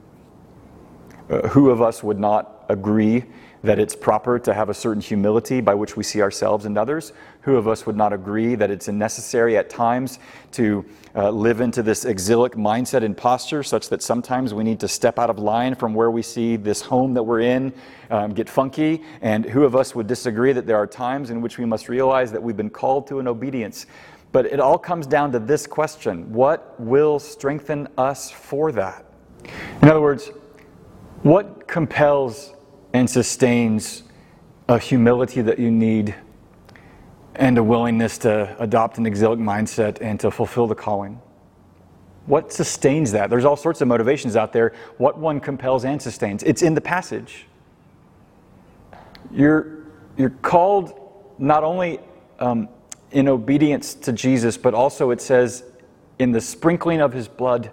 Uh, 1.29 1.46
who 1.49 1.70
of 1.70 1.83
us 1.83 2.03
would 2.03 2.18
not 2.18 2.60
agree 2.70 3.24
that 3.62 3.78
it's 3.78 3.94
proper 3.94 4.38
to 4.38 4.54
have 4.54 4.70
a 4.70 4.74
certain 4.74 5.02
humility 5.02 5.61
by 5.61 5.74
which 5.74 5.96
we 5.96 6.02
see 6.02 6.22
ourselves 6.22 6.64
and 6.64 6.78
others? 6.78 7.12
Who 7.42 7.56
of 7.56 7.68
us 7.68 7.85
would 7.85 7.96
not 7.96 8.12
agree 8.12 8.54
that 8.54 8.70
it's 8.70 8.88
necessary 8.88 9.56
at 9.56 9.68
times 9.68 10.18
to 10.52 10.85
uh, 11.14 11.30
live 11.30 11.61
into 11.61 11.83
this 11.83 12.04
exilic 12.04 12.52
mindset 12.52 13.04
and 13.04 13.16
posture 13.16 13.62
such 13.62 13.88
that 13.90 14.02
sometimes 14.02 14.54
we 14.54 14.64
need 14.64 14.80
to 14.80 14.88
step 14.88 15.18
out 15.18 15.28
of 15.28 15.38
line 15.38 15.74
from 15.74 15.92
where 15.92 16.11
we 16.11 16.22
see 16.22 16.56
this 16.56 16.80
home 16.80 17.12
that 17.14 17.22
we're 17.22 17.40
in 17.40 17.72
um, 18.11 18.33
get 18.33 18.48
funky? 18.48 19.02
And 19.20 19.44
who 19.44 19.64
of 19.64 19.76
us 19.76 19.94
would 19.94 20.06
disagree 20.06 20.52
that 20.52 20.66
there 20.66 20.76
are 20.76 20.87
times 20.87 21.30
in 21.30 21.40
which 21.40 21.59
we 21.59 21.64
must 21.64 21.88
realize 21.88 22.33
that 22.33 22.42
we've 22.42 22.56
been 22.56 22.70
called 22.70 23.06
to 23.09 23.18
an 23.18 23.28
obedience? 23.28 23.87
But 24.33 24.46
it 24.46 24.61
all 24.61 24.78
comes 24.78 25.06
down 25.06 25.33
to 25.33 25.38
this 25.38 25.66
question 25.66 26.33
What 26.33 26.78
will 26.80 27.18
strengthen 27.18 27.88
us 27.98 28.30
for 28.30 28.72
that? 28.72 29.04
In 29.83 29.88
other 29.88 30.00
words, 30.00 30.30
what 31.22 31.66
compels 31.66 32.54
and 32.92 33.09
sustains 33.09 34.03
a 34.68 34.79
humility 34.79 35.42
that 35.42 35.59
you 35.59 35.70
need 35.70 36.14
and 37.35 37.59
a 37.59 37.62
willingness 37.62 38.18
to 38.18 38.57
adopt 38.59 38.98
an 38.98 39.07
exilic 39.07 39.38
mindset 39.38 39.98
and 40.00 40.20
to 40.20 40.31
fulfill 40.31 40.66
the 40.66 40.74
calling? 40.74 41.20
What 42.26 42.53
sustains 42.53 43.12
that? 43.12 43.31
There's 43.31 43.44
all 43.44 43.57
sorts 43.57 43.81
of 43.81 43.88
motivations 43.88 44.37
out 44.37 44.53
there. 44.53 44.72
What 44.98 45.18
one 45.18 45.40
compels 45.40 45.85
and 45.85 46.00
sustains? 46.00 46.42
It's 46.42 46.62
in 46.62 46.74
the 46.74 46.81
passage. 46.81 47.46
You're, 49.33 49.85
you're 50.16 50.31
called 50.31 50.92
not 51.38 51.64
only 51.64 51.98
um, 52.38 52.68
in 53.11 53.29
obedience 53.29 53.94
to 53.94 54.12
Jesus, 54.12 54.57
but 54.57 54.74
also 54.74 55.11
it 55.11 55.20
says, 55.20 55.64
in 56.18 56.33
the 56.33 56.40
sprinkling 56.40 57.00
of 57.00 57.12
his 57.12 57.26
blood, 57.26 57.70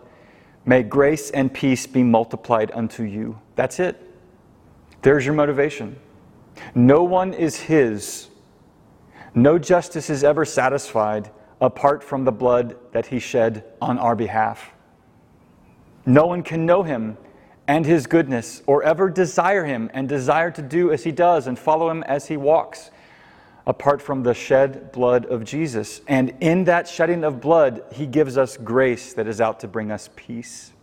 may 0.66 0.82
grace 0.82 1.30
and 1.32 1.54
peace 1.54 1.86
be 1.86 2.02
multiplied 2.02 2.72
unto 2.74 3.04
you. 3.04 3.40
That's 3.56 3.80
it. 3.80 4.07
There's 5.08 5.26
your 5.26 5.36
motivation. 5.36 5.96
No 6.76 7.02
one 7.02 7.34
is 7.34 7.56
his. 7.56 8.28
No 9.34 9.58
justice 9.58 10.10
is 10.10 10.22
ever 10.22 10.44
satisfied 10.44 11.32
apart 11.62 12.04
from 12.04 12.26
the 12.26 12.34
blood 12.34 12.76
that 12.92 13.06
he 13.06 13.20
shed 13.20 13.64
on 13.82 13.98
our 14.00 14.18
behalf. 14.18 14.74
No 16.06 16.26
one 16.26 16.44
can 16.44 16.66
know 16.66 16.84
him 16.84 17.18
and 17.70 17.86
his 17.86 18.06
goodness 18.06 18.62
or 18.68 18.84
ever 18.84 19.10
desire 19.10 19.64
him 19.64 19.90
and 19.94 20.10
desire 20.10 20.52
to 20.52 20.62
do 20.62 20.92
as 20.92 21.06
he 21.06 21.14
does 21.14 21.48
and 21.48 21.58
follow 21.58 21.90
him 21.90 22.04
as 22.04 22.28
he 22.28 22.36
walks 22.36 22.92
apart 23.66 24.02
from 24.02 24.24
the 24.24 24.34
shed 24.34 24.92
blood 24.92 25.26
of 25.28 25.46
Jesus. 25.46 26.02
And 26.10 26.34
in 26.42 26.66
that 26.66 26.86
shedding 26.86 27.24
of 27.24 27.40
blood, 27.40 27.82
he 27.94 28.08
gives 28.08 28.38
us 28.38 28.58
grace 28.58 29.14
that 29.14 29.26
is 29.26 29.40
out 29.40 29.62
to 29.62 29.70
bring 29.70 29.90
us 29.90 30.10
peace. 30.18 30.74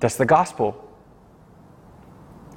That's 0.00 0.16
the 0.16 0.24
gospel. 0.24 0.85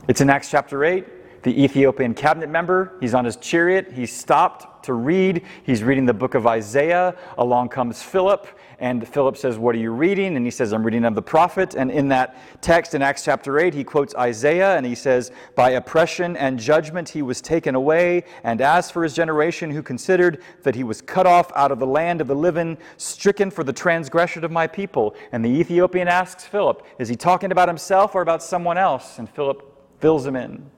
It's 0.09 0.21
in 0.21 0.29
Acts 0.31 0.49
chapter 0.49 0.83
8. 0.83 1.43
The 1.43 1.63
Ethiopian 1.63 2.15
cabinet 2.15 2.49
member, 2.49 2.97
he's 2.99 3.13
on 3.13 3.25
his 3.25 3.35
chariot. 3.35 3.91
He's 3.93 4.11
stopped 4.11 4.85
to 4.85 4.93
read. 4.93 5.45
He's 5.63 5.83
reading 5.83 6.07
the 6.07 6.15
book 6.15 6.33
of 6.33 6.47
Isaiah. 6.47 7.15
Along 7.37 7.69
comes 7.69 8.01
Philip, 8.01 8.47
and 8.79 9.07
Philip 9.07 9.37
says, 9.37 9.59
What 9.59 9.75
are 9.75 9.77
you 9.77 9.91
reading? 9.91 10.35
And 10.35 10.43
he 10.43 10.49
says, 10.49 10.73
I'm 10.73 10.83
reading 10.83 11.05
of 11.05 11.13
the 11.13 11.21
prophet. 11.21 11.75
And 11.75 11.91
in 11.91 12.07
that 12.07 12.37
text 12.59 12.95
in 12.95 13.03
Acts 13.03 13.23
chapter 13.23 13.59
8, 13.59 13.71
he 13.71 13.83
quotes 13.83 14.15
Isaiah, 14.15 14.77
and 14.77 14.83
he 14.83 14.95
says, 14.95 15.31
By 15.55 15.69
oppression 15.71 16.35
and 16.37 16.57
judgment 16.57 17.07
he 17.07 17.21
was 17.21 17.39
taken 17.39 17.75
away. 17.75 18.23
And 18.43 18.61
as 18.61 18.89
for 18.89 19.03
his 19.03 19.13
generation, 19.13 19.69
who 19.69 19.83
considered 19.83 20.41
that 20.63 20.73
he 20.73 20.83
was 20.83 21.01
cut 21.01 21.27
off 21.27 21.51
out 21.55 21.71
of 21.71 21.77
the 21.77 21.85
land 21.85 22.19
of 22.19 22.25
the 22.25 22.35
living, 22.35 22.79
stricken 22.97 23.51
for 23.51 23.63
the 23.63 23.73
transgression 23.73 24.43
of 24.43 24.49
my 24.49 24.65
people. 24.65 25.13
And 25.31 25.45
the 25.45 25.49
Ethiopian 25.49 26.07
asks 26.07 26.45
Philip, 26.45 26.83
Is 26.97 27.09
he 27.09 27.15
talking 27.15 27.51
about 27.51 27.67
himself 27.67 28.15
or 28.15 28.23
about 28.23 28.41
someone 28.41 28.79
else? 28.79 29.19
And 29.19 29.29
Philip 29.29 29.75
fills 29.99 30.25
him 30.25 30.35
in. 30.35 30.69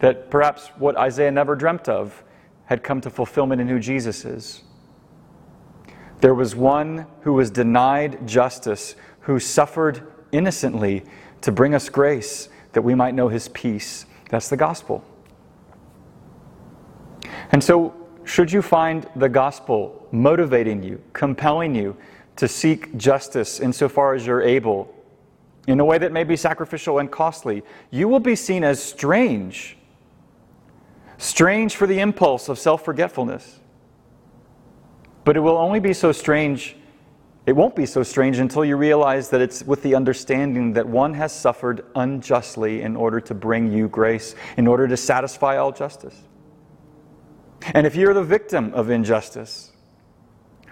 That 0.00 0.30
perhaps 0.30 0.68
what 0.78 0.96
Isaiah 0.96 1.30
never 1.30 1.54
dreamt 1.54 1.88
of 1.88 2.22
had 2.66 2.82
come 2.82 3.00
to 3.02 3.10
fulfillment 3.10 3.60
in 3.60 3.68
who 3.68 3.78
Jesus 3.78 4.24
is. 4.24 4.62
There 6.20 6.34
was 6.34 6.54
one 6.54 7.06
who 7.22 7.32
was 7.32 7.50
denied 7.50 8.26
justice, 8.26 8.94
who 9.20 9.38
suffered 9.38 10.06
innocently 10.30 11.04
to 11.40 11.52
bring 11.52 11.74
us 11.74 11.88
grace 11.88 12.48
that 12.72 12.82
we 12.82 12.94
might 12.94 13.14
know 13.14 13.28
his 13.28 13.48
peace. 13.48 14.06
That's 14.30 14.48
the 14.48 14.56
gospel. 14.56 15.04
And 17.50 17.62
so, 17.62 17.94
should 18.24 18.50
you 18.52 18.62
find 18.62 19.06
the 19.16 19.28
gospel 19.28 20.06
motivating 20.12 20.82
you, 20.82 21.02
compelling 21.12 21.74
you 21.74 21.96
to 22.36 22.48
seek 22.48 22.96
justice 22.96 23.60
insofar 23.60 24.14
as 24.14 24.24
you're 24.24 24.42
able, 24.42 24.94
in 25.66 25.78
a 25.78 25.84
way 25.84 25.98
that 25.98 26.12
may 26.12 26.24
be 26.24 26.36
sacrificial 26.36 26.98
and 26.98 27.10
costly, 27.10 27.62
you 27.90 28.08
will 28.08 28.20
be 28.20 28.34
seen 28.34 28.64
as 28.64 28.82
strange. 28.82 29.76
Strange 31.18 31.76
for 31.76 31.86
the 31.86 32.00
impulse 32.00 32.48
of 32.48 32.58
self 32.58 32.84
forgetfulness. 32.84 33.60
But 35.24 35.36
it 35.36 35.40
will 35.40 35.56
only 35.56 35.78
be 35.78 35.92
so 35.92 36.10
strange, 36.10 36.76
it 37.46 37.52
won't 37.52 37.76
be 37.76 37.86
so 37.86 38.02
strange 38.02 38.38
until 38.38 38.64
you 38.64 38.76
realize 38.76 39.30
that 39.30 39.40
it's 39.40 39.62
with 39.62 39.82
the 39.82 39.94
understanding 39.94 40.72
that 40.72 40.88
one 40.88 41.14
has 41.14 41.32
suffered 41.32 41.84
unjustly 41.94 42.82
in 42.82 42.96
order 42.96 43.20
to 43.20 43.34
bring 43.34 43.72
you 43.72 43.88
grace, 43.88 44.34
in 44.56 44.66
order 44.66 44.88
to 44.88 44.96
satisfy 44.96 45.58
all 45.58 45.70
justice. 45.70 46.22
And 47.74 47.86
if 47.86 47.94
you're 47.94 48.14
the 48.14 48.24
victim 48.24 48.74
of 48.74 48.90
injustice, 48.90 49.70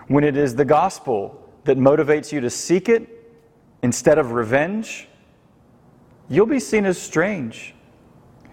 when 0.08 0.24
it 0.24 0.36
is 0.36 0.56
the 0.56 0.64
gospel 0.64 1.48
that 1.62 1.78
motivates 1.78 2.32
you 2.32 2.40
to 2.40 2.50
seek 2.50 2.88
it 2.88 3.19
instead 3.82 4.18
of 4.18 4.32
revenge, 4.32 5.08
you'll 6.28 6.46
be 6.46 6.60
seen 6.60 6.86
as 6.86 7.00
strange. 7.00 7.74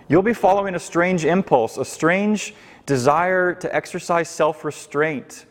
You'll 0.07 0.21
be 0.21 0.33
following 0.33 0.75
a 0.75 0.79
strange 0.79 1.25
impulse, 1.25 1.77
a 1.77 1.85
strange 1.85 2.53
desire 2.85 3.53
to 3.55 3.75
exercise 3.75 4.29
self 4.29 4.63
restraint 4.63 5.45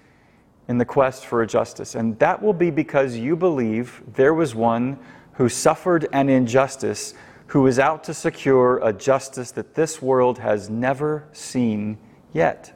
in 0.68 0.78
the 0.78 0.84
quest 0.84 1.26
for 1.26 1.42
a 1.42 1.46
justice. 1.46 1.94
And 1.94 2.18
that 2.18 2.42
will 2.42 2.52
be 2.52 2.70
because 2.70 3.16
you 3.16 3.36
believe 3.36 4.02
there 4.14 4.34
was 4.34 4.54
one 4.54 4.98
who 5.34 5.48
suffered 5.48 6.08
an 6.12 6.28
injustice, 6.28 7.14
who 7.48 7.66
is 7.66 7.78
out 7.78 8.02
to 8.04 8.14
secure 8.14 8.80
a 8.82 8.92
justice 8.92 9.50
that 9.52 9.74
this 9.74 10.00
world 10.02 10.38
has 10.38 10.68
never 10.68 11.28
seen 11.32 11.98
yet. 12.32 12.72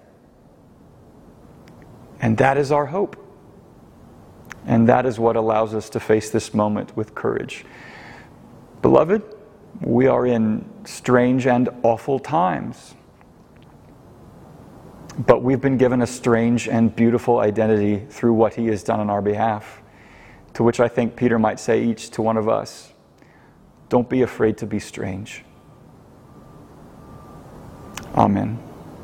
And 2.20 2.36
that 2.36 2.58
is 2.58 2.70
our 2.70 2.86
hope. 2.86 3.16
And 4.66 4.88
that 4.88 5.06
is 5.06 5.18
what 5.18 5.36
allows 5.36 5.74
us 5.74 5.88
to 5.90 6.00
face 6.00 6.30
this 6.30 6.52
moment 6.52 6.96
with 6.96 7.14
courage. 7.14 7.64
Beloved, 8.82 9.22
we 9.80 10.06
are 10.06 10.26
in 10.26 10.64
strange 10.84 11.46
and 11.46 11.68
awful 11.82 12.18
times. 12.18 12.94
But 15.18 15.42
we've 15.42 15.60
been 15.60 15.76
given 15.76 16.02
a 16.02 16.06
strange 16.06 16.68
and 16.68 16.94
beautiful 16.94 17.40
identity 17.40 18.04
through 18.08 18.34
what 18.34 18.54
he 18.54 18.66
has 18.66 18.82
done 18.82 19.00
on 19.00 19.10
our 19.10 19.22
behalf, 19.22 19.82
to 20.54 20.62
which 20.62 20.80
I 20.80 20.88
think 20.88 21.16
Peter 21.16 21.38
might 21.38 21.60
say 21.60 21.82
each 21.82 22.10
to 22.10 22.22
one 22.22 22.36
of 22.36 22.48
us 22.48 22.92
don't 23.88 24.08
be 24.08 24.22
afraid 24.22 24.56
to 24.58 24.66
be 24.66 24.78
strange. 24.78 25.44
Amen. 28.14 28.69